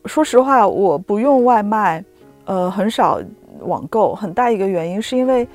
[0.07, 2.03] 说实话，我不用外卖，
[2.47, 3.20] 呃，很少
[3.61, 5.47] 网购，很大一个原因是因为，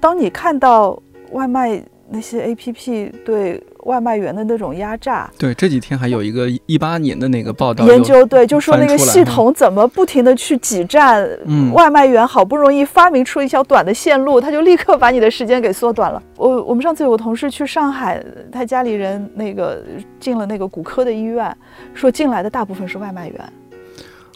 [0.00, 0.98] 当你看到
[1.32, 3.62] 外卖那些 APP 对。
[3.84, 11.72] 外卖员的那种压榨，对这几天还有一个一八年的那个报道研究，对，就说那个系统怎么不停的去挤占嗯。
[11.72, 16.22] 外卖员，好不容易发明出一条短的线路，他就立刻把你的时间给缩短了。
[16.36, 19.82] 我我们上次有个同事去上海，他家里人那个
[20.18, 21.54] 进了那个骨科的医院，
[21.94, 23.52] 说进来的大部分是外卖员，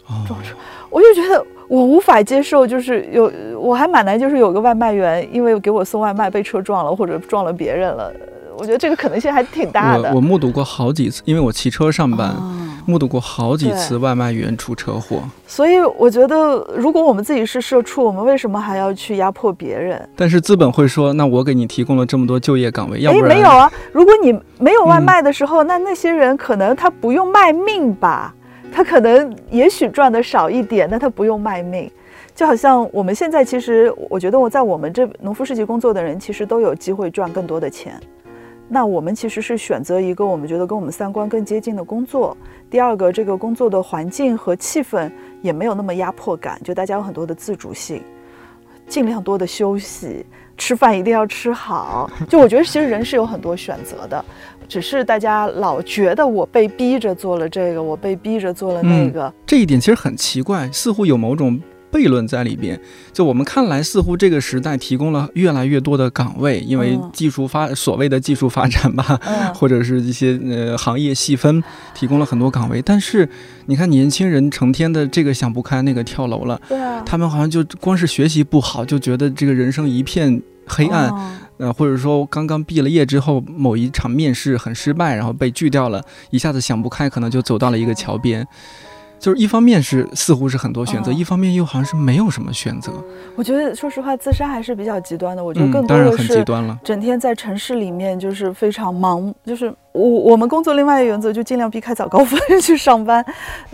[0.07, 0.25] 哦，
[0.89, 8.13] 我就觉得我无法接受，就是有我还蛮难，就是有个外卖员因为给我送外卖被车撞了，或者撞了别人了。
[8.59, 10.09] 我觉得这个可能性还挺大的。
[10.09, 12.35] 我我目睹过好几次，因为我骑车上班，
[12.85, 15.23] 目睹过好几次外卖员出车祸。
[15.47, 20.09] 所以我觉得，如果我们自己是社畜，我们为什么还要去压迫别人？
[20.15, 23.71] 但是资本会说：“那我给你提供了这么多就业岗位，要不然……”没有啊。
[23.93, 28.33] 如果你没有外卖的时候，那那些人可能他不用卖命吧？
[28.71, 31.89] 他可能也许赚的少一点，但他不用卖命。
[32.35, 37.99] 就好像我们现在，其实我觉得我在我们这农夫市集工作的人，其实都有机会赚更多的钱。
[38.71, 42.37] 那我们其实是选择一个我们觉得跟我们三观更接近的工作。
[42.69, 45.11] 第二个，这个工作的环境和气氛
[45.41, 48.03] 也没有那么压迫感，就大家有很多的自主性，
[48.87, 50.23] 尽量多的休息，
[50.55, 52.07] 吃饭一定要吃好。
[52.29, 54.23] 就我觉得，其实人是有很多选择的，
[54.67, 59.33] 只是大家老觉得我被逼着做了这个，我被逼着做了那个。
[59.47, 61.59] 这一点其实很奇怪，似乎有某种。
[61.91, 62.79] 悖论在里边，
[63.11, 69.19] 就我们看来，似乎这个时代提供了越来越多的岗位，因为技术发所谓的技术发展吧，
[69.55, 71.63] 或者是一些呃行业细分
[71.93, 72.81] 提供了很多岗位。
[72.81, 73.27] 但是
[73.65, 81.11] 你看年轻人成天的这个想不开，那个跳楼了，对啊，他们好像就光是学习不好，就觉得这个人生一片黑暗，
[81.57, 88.47] 呃，或者说刚刚毕了业之后某一场面试很失败，然后被拒掉了，一下子想不开，可能就走到了一个桥边。
[89.19, 92.91] 就是一方面是似乎是很多选择，一方面又好像是没有什么选择。
[93.35, 95.43] 我觉得说实话，自杀还是比较极端的。
[95.43, 96.43] 我觉得更多的是
[96.83, 103.23] 整天在城市里面就是非常忙，就是我我们工作另外一个原则就尽量避开早高峰去上班，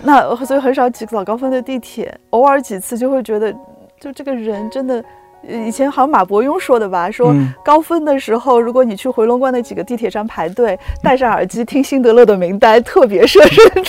[0.04, 3.54] 那所以很少挤早高峰的地铁，偶尔几次就会觉得，
[4.00, 5.04] 就这个人真的。
[5.48, 7.34] 以前好像马伯庸说的吧，说
[7.64, 13.42] 高峰的时候，如果你去回龙观那几个地铁站排队，戴上耳机听辛德勒的名单，特别深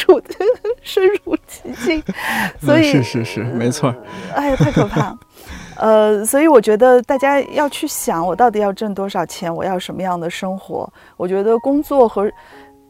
[0.07, 0.21] 入
[0.83, 2.03] 深入其境。
[2.61, 3.95] 所以是是是，没错。
[4.35, 5.17] 哎呀，太可怕。
[5.79, 10.91] 呃，所以我觉得大家要去想，我到底要挣多少钱，我要什么样的生活？
[11.17, 12.31] 我觉得工作和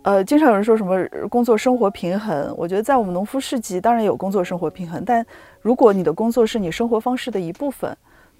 [0.02, 5.24] 呃，经常有人说什么工作生活平衡，我觉得在我们农夫市集当然有工作生活平衡，但
[5.60, 7.96] 如果你的工作是你生活方式的一部分。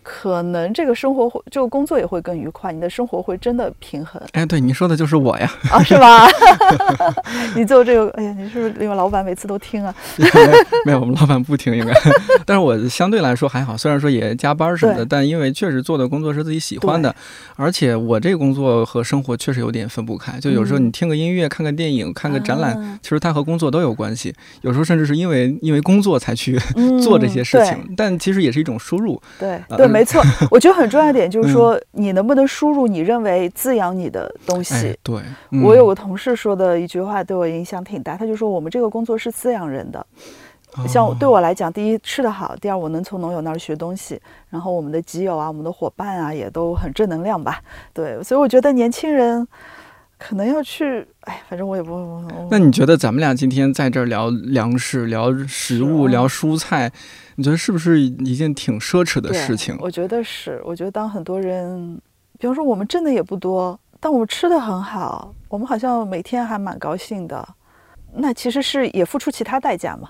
[0.09, 4.23] 可能这个生活会，这个工作也会更愉快，你的生活会真的平衡。
[4.35, 6.29] 哎，对，你说的就是我呀，啊，是吧？
[7.57, 9.93] 你做这个，哎呀，你是不是因为老板每次都听啊？
[10.87, 11.93] 没有，我们老板不听，应该。
[12.45, 17.13] 但是我相对来说还好，虽然说也加班什么的，但因为确实做的工作是自己喜欢的，
[17.57, 20.39] 而且我这个工作和生活确实有点分不开。
[20.39, 24.33] 就有时候你听个音乐、看个电影、看个展览，其实它和工作都有关系。
[24.61, 26.57] 有时候甚至是因为因为工作才去
[27.03, 29.21] 做这些事情，但其实也是一种输入。
[29.41, 29.96] 对对。
[29.97, 34.97] 没错， 我觉得很重要一点就是说，你能不能输入你认为滋养你的东西？
[35.03, 35.21] 对，
[35.63, 40.07] 我有个同事说的一句话对我影响挺大，他就说我们这个工作是滋养人的。
[40.87, 44.21] 像对我来讲，第一吃得好，第二我能从农友那儿学东西，
[44.51, 47.63] 然后我们的基友啊，我们的伙伴啊，也都很正能量吧。
[47.95, 49.47] 对，所以我觉得年轻人。
[50.19, 52.49] 可能要去，哎，反正我也不会。
[52.51, 56.91] 那你觉得咱们俩今天在这儿聊粮食、聊食物、聊蔬菜，
[57.35, 59.77] 你觉得是不是一件挺奢侈的事情？
[59.79, 60.63] 我觉得是。
[60.65, 62.01] 我觉得当很多人，
[62.39, 67.47] 比方说我们挣的也不多，但我们吃的很好，我们好像每天还蛮高兴的。
[68.15, 70.09] 那其实是也付出其他代价嘛？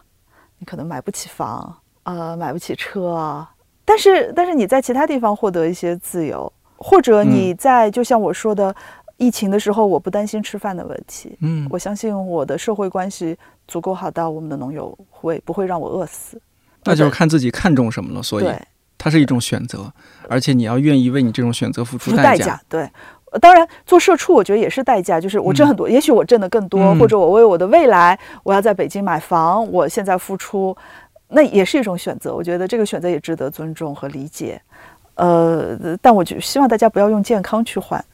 [0.61, 3.45] 你可能买不起房，呃，买不起车，
[3.85, 8.73] 但是但是你在其他地方获得一些自由，或者你在就像我说的。
[9.17, 11.37] 疫情的时候，我不担心吃饭的问题。
[11.41, 13.37] 嗯，我相信我的社会关系
[13.67, 16.41] 足够好，到我们的农友会不会让我饿死？
[16.85, 18.23] 那就是看自己看重什么了。
[18.23, 18.47] 所以，
[18.99, 19.93] 它是一种选择，
[20.29, 22.61] 而且你要愿意为你这种选择付出代价。
[22.69, 22.89] 对，
[23.41, 25.21] 当然做社畜，我觉得也是代价。
[25.21, 30.77] 就是我挣很多，也许我挣的更多，或者我为我的未来，我要在北京买房，我现在付出，
[31.29, 32.35] 那也是一种选择。
[32.35, 34.61] 我觉得这个选择也值得尊重和理解。
[35.15, 38.05] 呃，但我就希望大家不要用健康去换。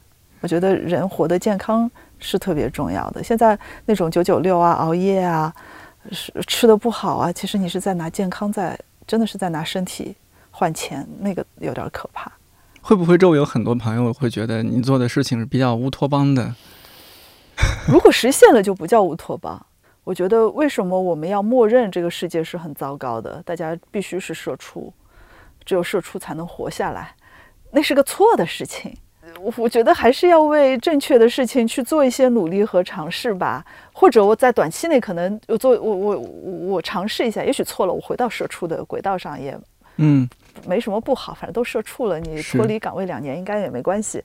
[0.42, 3.24] 我觉得人活得健康是特别重要的。
[3.24, 5.50] 现在那种九九六啊、熬夜啊、
[6.10, 10.14] 是吃的不好啊，其实你是在拿健康在真的是在拿身体
[10.50, 12.30] 换钱，那个有点可怕。
[12.82, 16.54] 会不会周围有很多朋友会觉得你做的事情是比较乌托邦的？
[17.88, 19.64] 如果实现了就不叫乌托邦。
[20.04, 23.40] 我觉得为什么我们要默认这个世界是很糟糕的？
[23.44, 24.92] 大家必须是社畜，
[25.64, 27.14] 只有社畜才能活下来，
[27.70, 28.92] 那是个错的事情。
[29.40, 33.64] 我我觉得还是要为正确的事情去做一些努力和尝试吧。
[33.92, 39.58] 或者我在短期内可能我做我我我尝试一下，也许错了，我回到社畜的轨道上也
[39.96, 40.28] 嗯。
[40.66, 44.22] 没什么不好，反正都社畜了，你脱离岗位两年应该也没关系。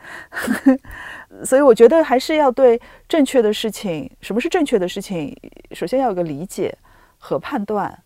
[1.45, 5.33] 所以我觉得还是要对正确的事情，什么是正确的事情，
[5.71, 6.77] 首先要有个理解
[7.17, 7.97] 和判断，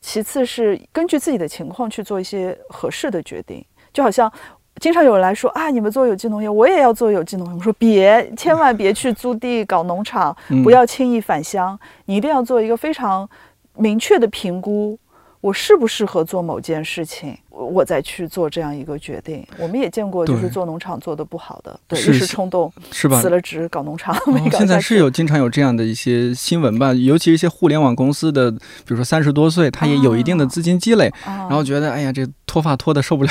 [0.00, 3.62] 其次是根据自己的情况去做一些合适的决定。
[3.92, 4.32] 就好像
[4.80, 7.54] 经常有人来说啊，你们做有机农业，我也要做有机农业。
[7.54, 13.28] 我说别，千万别去租地搞农场，不要轻易返乡，你一定要做一个非常
[13.76, 14.98] 明确的评估。
[15.40, 19.46] 我适不适合做某件事情，我再去做这样一个决定。
[19.58, 23.20] 我们也见过，就是做农场做的不好的，对，一时冲动，是吧？
[23.22, 24.16] 辞了职搞农场。
[24.52, 33.30] 现在是有经常有这样的一些新闻吧，尤其是一些互联网公司的，比如说三十多岁，他也有一定的资金积累，然后觉得哎呀，这脱发脱的受不了，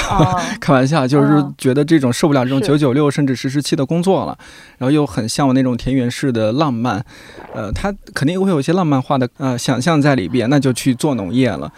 [0.62, 4.38] 开玩笑，就是觉得这种受不了这种九九六甚至十十七的工作了，
[4.78, 7.04] 然后又很向往那种田园式的浪漫，
[7.54, 11.72] 呃，他肯定会有一些浪漫化的呃想象在里边，那就去做农业了。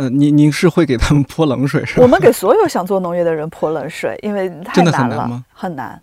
[0.00, 2.02] 呃，您您是会给他们泼冷水是吧？
[2.02, 6.02] 我们给所有想做农业的人泼冷水，因为太难了，很难很难。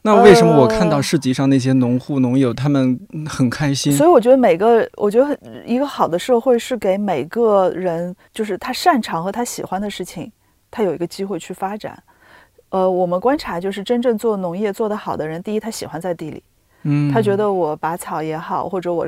[0.00, 3.92] 那为什么我看到市集上那些农户农友他们很开心？
[3.92, 10.32] 所以我觉得每个，我觉得一个好的社会是给每个人，就是他擅长和他喜欢的事情，
[10.70, 12.02] 他有一个机会去发展。
[12.70, 16.42] 呃，我们观察就是真正做农业做得好的人，第一他喜欢在地里，
[16.84, 19.06] 嗯，他觉得我拔草也好，或者我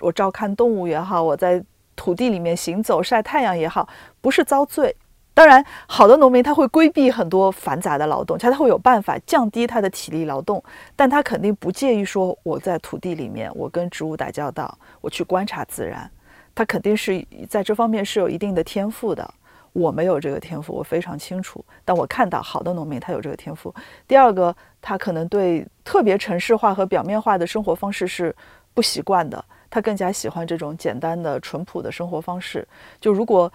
[0.00, 1.64] 我照看动物也好，我在。
[1.98, 3.88] 土地里面行走晒太阳也好，
[4.20, 4.94] 不是遭罪。
[5.34, 10.62] 当然，好的农民他会规避很多繁杂的劳动，他他会有办法降低他的体力劳动，
[10.96, 16.08] 但他肯定不介意说我在土地里面，我跟植物打交道，我去观察自然。
[16.54, 19.28] 他肯定是在这方面是有一定的天赋的。
[19.72, 21.64] 我没有这个天赋，我非常清楚。
[21.84, 23.72] 但我看到好的农民他有这个天赋。
[24.08, 28.34] 第二个，他可能对特别城市化和表面化的生活方式是
[28.74, 29.44] 不习惯的。
[29.70, 32.66] 他更加喜欢这种简单的、淳朴的生活方式。
[33.00, 33.52] 就如果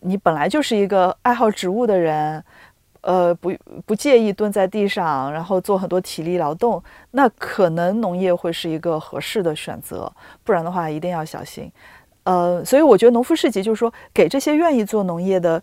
[0.00, 2.42] 你本来就是一个爱好植物的人，
[3.00, 3.52] 呃，不
[3.84, 10.12] 不介意蹲在地上，然后做很多体力劳动，那可能农业会是一个合适的选择。
[10.42, 11.70] 不然的话，一定要小心。
[12.24, 15.62] 呃，所以我觉得农夫市集就是说，给这些愿意做农业的，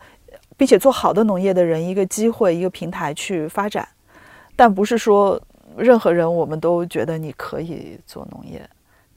[0.55, 3.85] 并且做好的农业的人一个机会、一个平台去发展，
[4.55, 5.41] 但不是说
[5.75, 8.61] 任何人我们都觉得你可以做农业。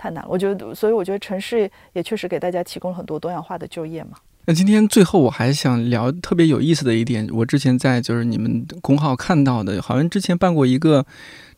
[0.07, 4.11] 太难了，我觉得，所以我觉得城市也确实给大家提供了很多多样化的就业嘛。
[4.45, 11.05] 那今天最后我还想聊特别有意思的一点，我之前在就是你们公号看到的，好像之前办过一个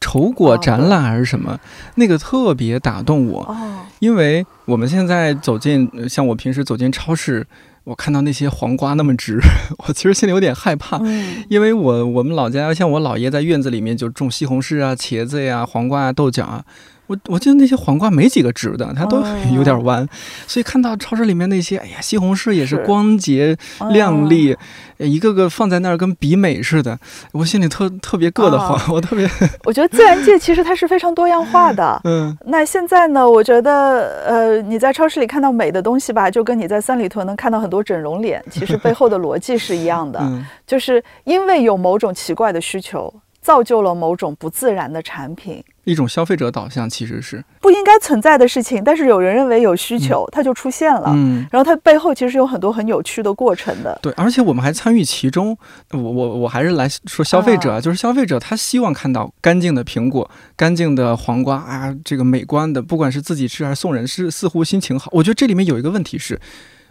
[0.00, 1.60] 丑果展览还是什么，
[1.96, 3.42] 那个特别打动我。
[3.42, 7.46] 哦，因为我们现在走进，像我平时走进超市，
[7.84, 9.38] 我看到那些黄瓜那么直，
[9.86, 10.96] 我其实心里有点害怕。
[11.02, 16.64] 嗯，因为我我们老家像我姥爷在院子里面就种西红柿啊、茄子呀、黄瓜啊、豆角啊。
[17.08, 20.06] 我我记得那些黄瓜没几个直的，它都 有点弯，
[20.46, 23.56] 所以看到超市里面那些，哎呀，西红柿也是光洁
[23.90, 24.56] 亮丽，
[24.98, 26.98] 一个个放在那儿跟比美似的，
[27.32, 29.28] 我心里特特别硌得慌，我特别。
[29.64, 32.00] 我觉得自然界其实它是非常多样化的。
[32.04, 32.36] 嗯。
[32.46, 33.28] 那现在呢？
[33.28, 40.20] 我觉得，呃，你在超市里看到美的东西吧，就跟你在三里屯能看到很多整容脸，其实背后的逻辑是一样的，
[40.66, 43.12] 就是因为有某种奇怪的需求。
[43.48, 51.06] 造就了某种不自然的产品，一种消费者导向其实是不应该存在的事情，但是有人认为有需求，它就出现了。
[51.14, 53.98] 嗯，然后它背后其实有很多很有趣的过程的。
[54.02, 55.56] 对，而且我们还参与其中。
[55.92, 65.08] 我我我还是来说消费者，啊就是消费者他希望看到干净的苹果、干净的黄瓜啊，这个美观的，不管是自己吃还是送人，是似乎心情好。
[65.14, 66.38] 我觉得这里面有一个问题是。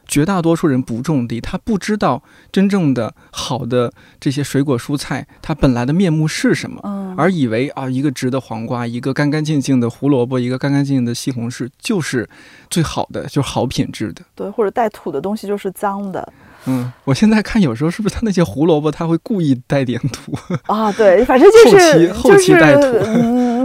[0.07, 12.27] 绝大多数人不种地，他不知道真正的好的这些水果蔬菜，它本来的面目是什么，而以为啊，一个直的黄瓜，一个干干净净的胡萝卜，一个干干净净的西红柿，就是
[12.69, 14.21] 最好的，就是好品质的。
[14.33, 16.33] 对，或者带土的东西就是脏的。
[16.65, 20.33] 嗯，我现在看有时候是不是他那些胡萝卜他会故意带点土
[20.65, 20.91] 啊？
[20.91, 22.97] 对，反正就是后期带土。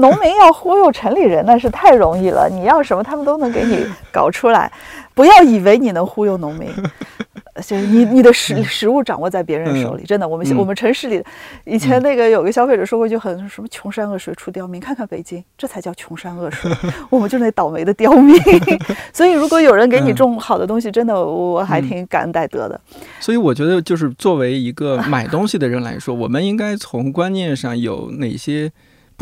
[0.03, 4.71] 农民要忽悠城里人那是太容易了，你要什么他们都能给你搞出来。
[5.15, 6.69] 不要以为你能忽悠农民，
[7.63, 10.27] 就是你你的食食物掌握在别人手里，真的。
[10.27, 11.23] 我们我们城市里，
[11.65, 16.73] 以前那个有个消费者说过一句很什么“穷山恶水出刁民”，看看北京，这才叫穷山恶水，
[17.11, 18.35] 我们就是那倒霉的刁民。
[19.13, 22.81] 所以如果有人给你种好的东西，真的我还挺感恩戴德的。
[23.21, 28.73] 所以我觉得，就是作为一个买东西的人来说，我们应该从观念上有哪些？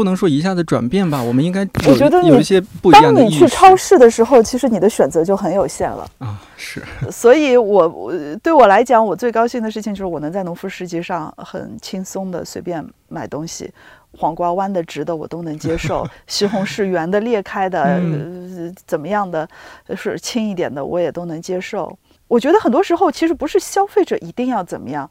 [0.00, 3.20] 不能说一下子转变吧， 我们应该我觉得有一些不一样的。
[3.20, 6.40] 当你去超市的时候，其实你的选择就很有限了啊。
[6.56, 6.82] 是，
[7.12, 13.70] 所以我我对我来讲，我最高兴的事情就是我能在农夫市集上很轻松的随便买东西，
[14.16, 19.46] 黄瓜弯的、直的我都能接受， 西红柿圆的、裂开的呃，怎么样的
[19.94, 21.94] 是轻一点的我也都能接受。
[22.26, 25.10] 我觉得很多时候其实不是消费者一定要怎么样，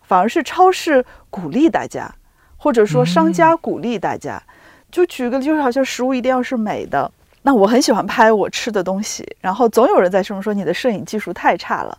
[0.00, 2.10] 反而是超市鼓励大家。
[2.62, 4.40] 或者说，商家鼓励大家，
[4.92, 7.10] 就举个，就是好像食物一定要是美的。
[7.40, 11.96] 那我很喜欢拍我吃的东西，然后总有人在说说你的摄影技术太差了。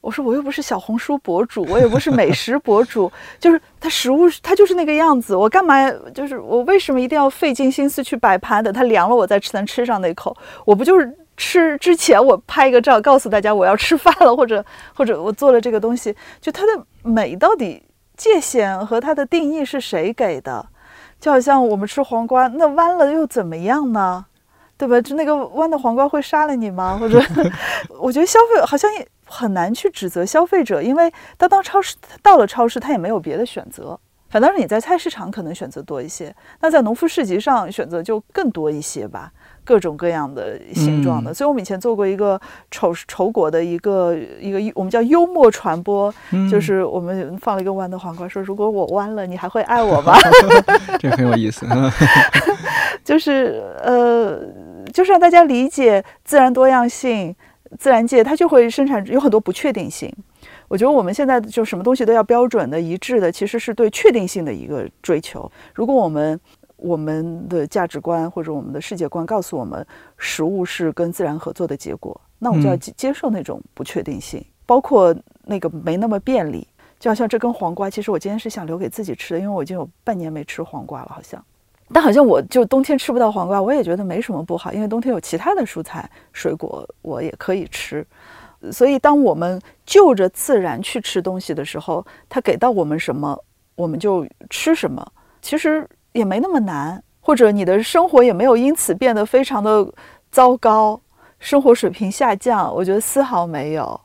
[0.00, 3.10] 我说我又不是小红书博主，我也不是美 食博主，
[3.40, 5.74] 就是它食物它就是那个样子，我干嘛
[6.14, 8.72] 就是我为什么一定要费尽心思去摆盘的？
[8.72, 10.34] 它凉了我再吃能吃上那口，
[10.64, 14.64] 我不就是吃之前我拍一个照告诉大家我要吃饭了，或者
[14.94, 17.82] 或者我做了这个东西，就它的美到底？
[18.20, 20.66] 界限和它的定义是谁给的？
[21.18, 24.26] 就好像我们吃黄瓜，那弯了又怎么样呢？
[24.76, 25.00] 对吧？
[25.00, 26.98] 就那个弯的黄瓜会杀了你吗？
[27.00, 27.18] 或者，
[27.98, 33.98] 我觉得消费好像也很难去指责消费者，因为他当超市到了超市，他也没有别的选择。
[34.30, 39.30] 反倒是你在菜市场可能选择多一些，那在农夫市集上选择就更多一些吧。
[39.62, 42.40] 各种各样的形状的，所以我们以前做过一个
[42.72, 46.12] 丑丑果的一个一个，我们叫幽默传播，
[46.50, 50.14] 就是我们放了一个弯的黄瓜，说如果我弯了，你还会爱我吗？
[50.98, 51.66] 这很有意思，
[53.04, 54.40] 就是呃，
[54.92, 57.36] 就是让大家理解自然多样性，
[57.78, 60.12] 自然界它就会生产有很多不确定性。
[60.70, 65.50] 我觉得我们现在就什么东西都要标准的、一致的，其实是对确定性的一个追求。
[65.74, 66.40] 如果我们
[66.76, 69.84] 我们的价值观或者我们的世界观告诉我们，
[70.16, 75.12] 食物是跟自然合作的结果，那我们就要接接受那种不确定性，包括
[75.44, 76.64] 那个没那么便利。
[77.00, 81.44] 就好像这根黄瓜，其实我今天是想留给自己吃的，因为我已经有半年没吃黄瓜了，好像。
[81.92, 88.06] 但好像我就冬天吃不到黄瓜，我也觉得没什么不好，因为冬天有其他的蔬菜水果我也可以吃。
[88.72, 93.38] 所以，当我们就着自然去吃东西的时候，它给到我们什么，
[93.74, 95.06] 我们就吃什么。
[95.40, 95.88] 其实。
[96.12, 99.86] 也没那么难，或者你的生活也没有因此变得非常的
[100.32, 101.00] 糟糕，
[101.38, 104.00] 生活水平下降，我觉得丝毫没有，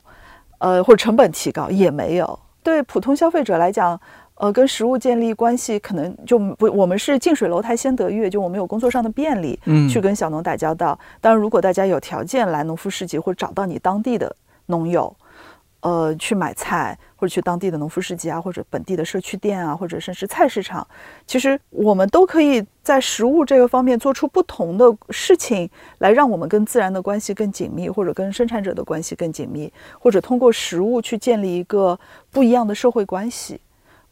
[0.58, 2.38] 呃，或者成本提高也没有。
[2.62, 4.00] 对普通消费者来讲，
[4.36, 10.96] 呃，跟食物建立关系可能就不，我们是近水楼台先得月，就我们有工作上的便利，嗯，去跟小农打交道。
[11.20, 14.32] 当然，如果大家有条件来农夫市集或者找到你当地的
[14.66, 15.16] 农友。
[15.80, 20.84] 呃，去买菜，或者去当地的农夫市集啊，或者本地的社区店啊，或者甚至菜市场，
[21.28, 31.96] 其实我们都可以在食物这个方面做出不同的事情，来让我们跟自然的关系更紧密，或者跟生产者的关系更紧密，或者通过食物去建立一个
[32.32, 33.60] 不一样的社会关系。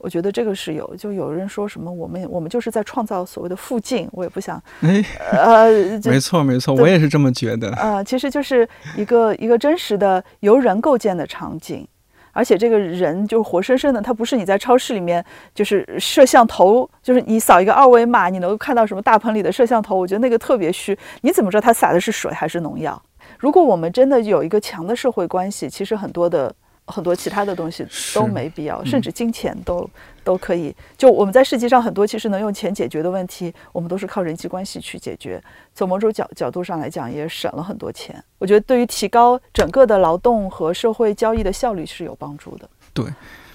[0.04, 5.02] 我觉得这个是有，就有人说什么我们我们就是在创造所谓的附近，我也不想，哎，
[5.32, 5.70] 呃，
[6.04, 7.70] 没错没错，我也是这么觉得。
[7.76, 11.88] 呃，其实就是一个一个真实的由人构建的场景，
[12.32, 15.24] 而且这个人就是活生生的，他不是你在超市里面
[15.54, 20.94] 就是摄像头，就是你扫一个二维码，你能够看到什么大棚里的摄像头，我觉得那个特别虚。
[21.22, 23.02] 你怎么知道他撒的是水还是农药？
[23.38, 26.54] 如果我们真的有一个强的社会关系，其实很多的。
[26.86, 29.88] 很多其他的东西都没必要，甚至金钱都
[30.22, 30.74] 都可以。
[30.98, 35.42] 就我们在世界上很多其实能用钱解决的问题，我们都是靠人际关系去解决。
[35.74, 38.22] 从某种角角度上来讲，也省了很多钱。
[38.38, 42.68] 我觉得对于提高整个的劳动和社会交易的效率是有帮助的。
[42.92, 43.06] 对，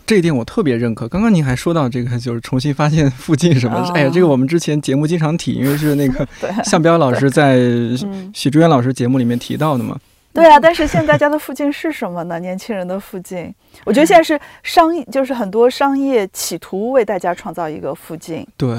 [0.08, 1.08] 这一点我特别认可。
[1.08, 3.78] 刚刚您还说到这个，就是重新发现附近什么？
[3.94, 6.28] 哎呀，这个我们之前节目经常提，因为是那个
[6.66, 7.58] 向彪老师在
[8.34, 10.00] 许志远老师节目里面提到的嘛。
[10.40, 12.40] 对啊，但是现在大家的附近是什么呢？
[12.40, 13.54] 年轻人的附近，
[13.86, 18.48] 我觉得现在是商业，就是很多商业企图为大家创造一个附近。
[18.56, 18.70] 对。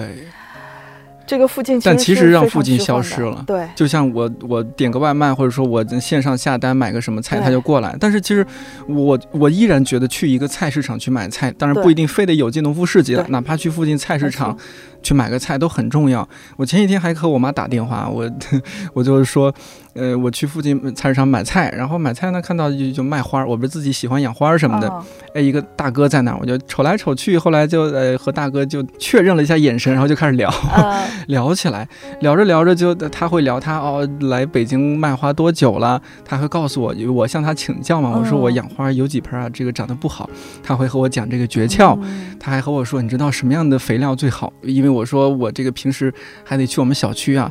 [1.26, 3.44] 这个附近，但其实让附近消失了。
[3.46, 7.96] 对，就像我我点个外卖，或者说我线上下单买个什么菜，他就过来。
[8.00, 8.44] 但是其实
[8.88, 14.58] 我我依然觉得去一个菜市场去买菜，当然不一定非得有进农夫市集了，哪怕去附近菜市场
[15.02, 16.26] 去买个菜都很重要。
[16.56, 18.30] 我前几天还和我妈打电话，我
[18.94, 19.52] 我就是说，
[19.94, 24.92] 呃，我去附近菜市场买菜，然后买菜呢看到就就卖花，我不是自己喜欢养花什么的，
[25.34, 30.50] 哎，一个大哥在那，我就瞅来瞅去，后来就呃和大哥就确认了一下眼神，然后就开始聊。
[31.28, 31.88] 聊起来，
[32.20, 40.28] 聊着聊着就他会聊他哦来北京卖花多久了，他会告诉我，我向他请教嘛，我说我养花有几盆啊，这个长得不好，
[40.62, 41.96] 他会和我讲这个诀窍，
[42.38, 44.52] 他还和我说，你知道什么样的肥料最好？
[44.62, 46.12] 因为我说我这个平时
[46.44, 47.50] 还得去我们小区啊，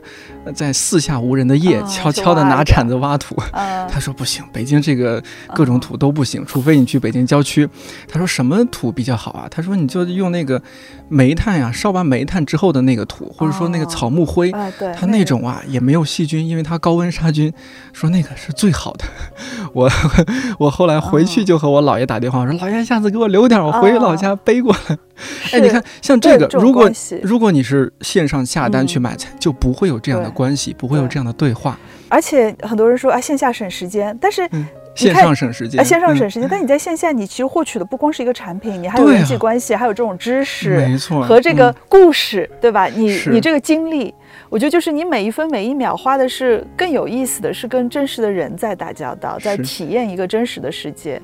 [0.53, 3.35] 在四下无人的夜，悄悄的拿铲子挖土。
[3.89, 5.21] 他说不行，北京这个
[5.53, 7.67] 各种土都不行，除非你去北京郊区。
[8.07, 9.47] 他说什么土比较好啊？
[9.49, 10.61] 他说你就用那个
[11.07, 14.51] 煤炭呀，烧完煤炭之后的那个土，或者说那个草木灰，
[14.95, 17.53] 他那种啊也没有细菌，因为它高温杀菌，
[17.93, 19.05] 说那个是最好的。
[19.73, 19.89] 我
[20.57, 24.97] 我后来回去就和我姥爷打电话，我说姥爷下次给我留点，我回老家背过来。
[25.51, 26.89] 哎，你看像这个，如果
[27.29, 31.77] 如果你是线上下单去买菜，就不会有这样的关系，不会有这样的对话。
[32.07, 34.49] 而且很多人说啊，线下省时间，但是。
[34.95, 42.87] 线上省时间，线上省时间，但你在线下，你其实获取的不光是一个产品，你还有人际关系，还有这种知识，没错，和这个故事，对吧？
[42.87, 44.13] 你你这个经历，
[44.49, 51.21] 我觉得就是你每一分每一秒花的是更有意思的是跟真实的人在打交道，在体验一个真实的世界。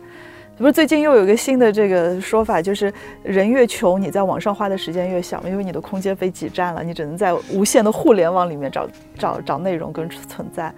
[0.58, 2.92] 不是最近又有一个新的这个说法，就是
[3.24, 8.88] 人越穷，你在网上花的时间越小，因为你的空间被挤占了，你只能在无限的互联网里面找
[9.20, 10.74] 找找内容跟存在。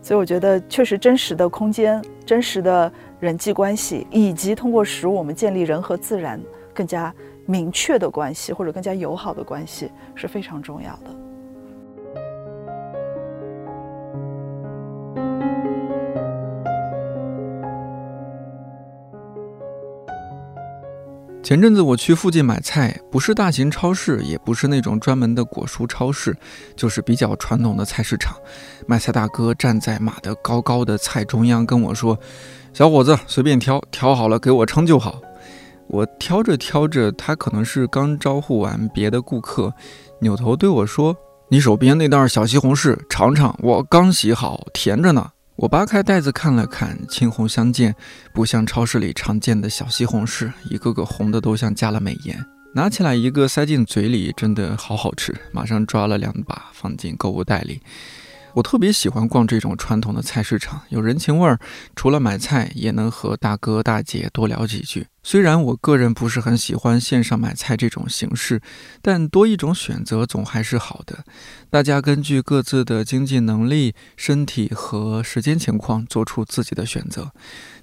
[0.00, 6.40] 所以我觉得，确实真实的空间、真实的人际关系，以及通过食物我们建立人和自然
[6.72, 7.12] 更加
[7.44, 11.27] 明确的关系，或者更加友好的关系，是非常重要的。
[21.48, 26.36] 前阵子我去附近买菜，不是大型超市，也不是那种专门的果蔬超市，
[26.76, 28.36] 就是比较传统的菜市场。
[28.86, 32.18] 卖菜大哥站在码的高高的菜中央，跟我说
[32.74, 35.22] ：“小伙子，随便挑，挑好了给我称就好。”
[35.88, 39.72] 我挑着挑着，他可能是刚招呼完别的顾客，
[40.20, 41.16] 扭头对我说
[41.48, 47.92] ：“你手边那袋小西红柿，尝尝，我刚洗好，甜着呢。”我扒开袋子看了看，青红相间，
[48.32, 52.46] 不像超市里常见的小西红柿，一个个红的都像加了美颜。
[52.72, 57.80] 拿起来一个塞进嘴里，真的好好吃，马上抓了两把放进购物袋里。
[58.54, 61.58] 我特别喜欢逛这种传统的菜市场，有人情味儿。
[61.94, 65.06] 除了买菜，也能和大哥大姐多聊几句。
[65.22, 68.60] 虽然我个人不是很喜欢线上买菜这种形式，
[69.02, 71.24] 但多一种选择总还是好的。
[71.70, 77.32] 大家根据各自的经济能力、身体和时间情况做出自己的选择。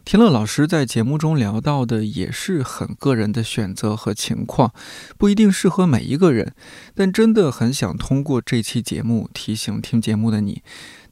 [0.06, 4.72] 田乐老师在节目中聊到的也是很个人的选择和情况，
[5.18, 6.53] 不一定适合每一个人。
[6.94, 10.61] 但真的很想通过这期节目提醒听节目的你，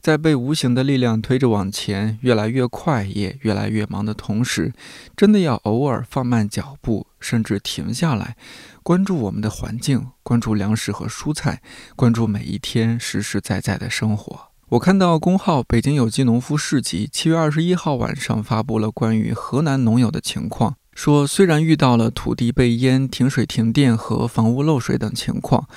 [0.00, 4.72] 在被无形的力量推着往前，越来越快也越来越忙的同时，
[5.16, 8.36] 真的要偶尔放慢脚步，甚至停下来，
[8.84, 11.60] 关注我们的环境，关注粮食和蔬菜，
[11.96, 14.53] 关注每一天实实在在的生活。
[14.74, 25.68] 我看到公号北京有机农夫市集七月二十一号晚上发布了关于河南农友的情况，说虽然遇到了土地被淹、停水停电和房屋漏水等情况，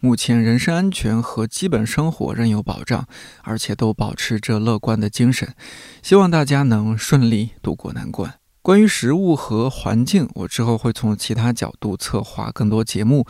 [0.00, 3.06] 目前人身安全和基本生活仍有保障，
[3.42, 5.54] 而且都保持着乐观的精神，
[6.00, 8.36] 希望大家能顺利度过难关。
[8.66, 13.24] 关于食物和环境，我之后会从其他角度策划更多节目，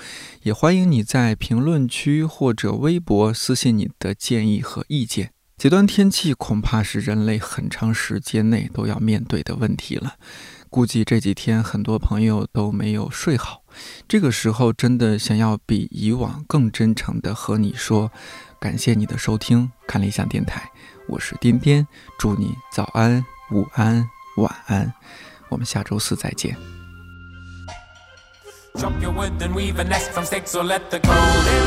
[0.44, 5.32] 也欢迎你在评论区或者微博私信你的建议和意见。
[5.58, 10.14] 极端天气恐怕是人类很长时间内都要面对的问题了，
[10.70, 13.62] 估计这几天很多朋友都没有睡好。
[14.08, 18.10] 这个时候，真的想要比以往更真诚地和你说，
[18.58, 20.70] 感谢你的收听，看理想电台，
[21.06, 21.86] 我是颠颠，
[22.18, 23.22] 祝你早安、
[23.52, 24.92] 午安、晚安。
[25.48, 26.56] 我们下周四再见。
[28.76, 31.64] Chop your wood and weave a nest from sticks or let the cold in.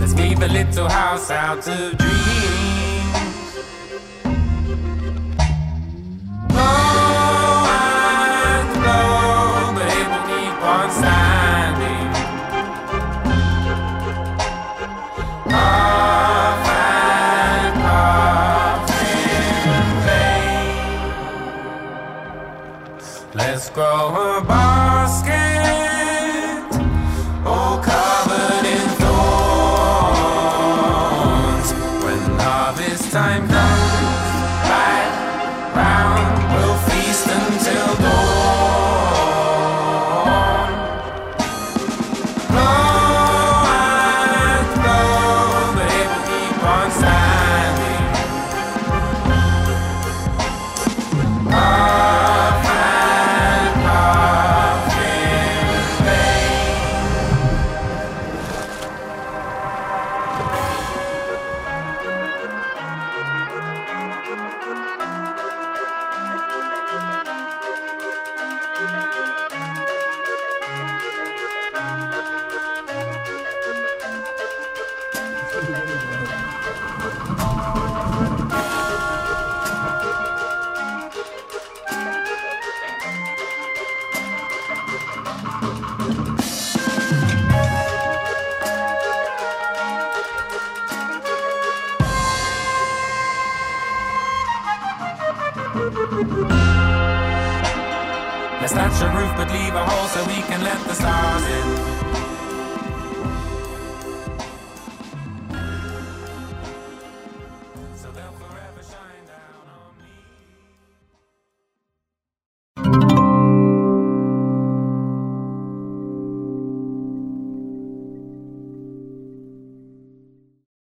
[0.00, 2.51] Let's weave a little house out to dream.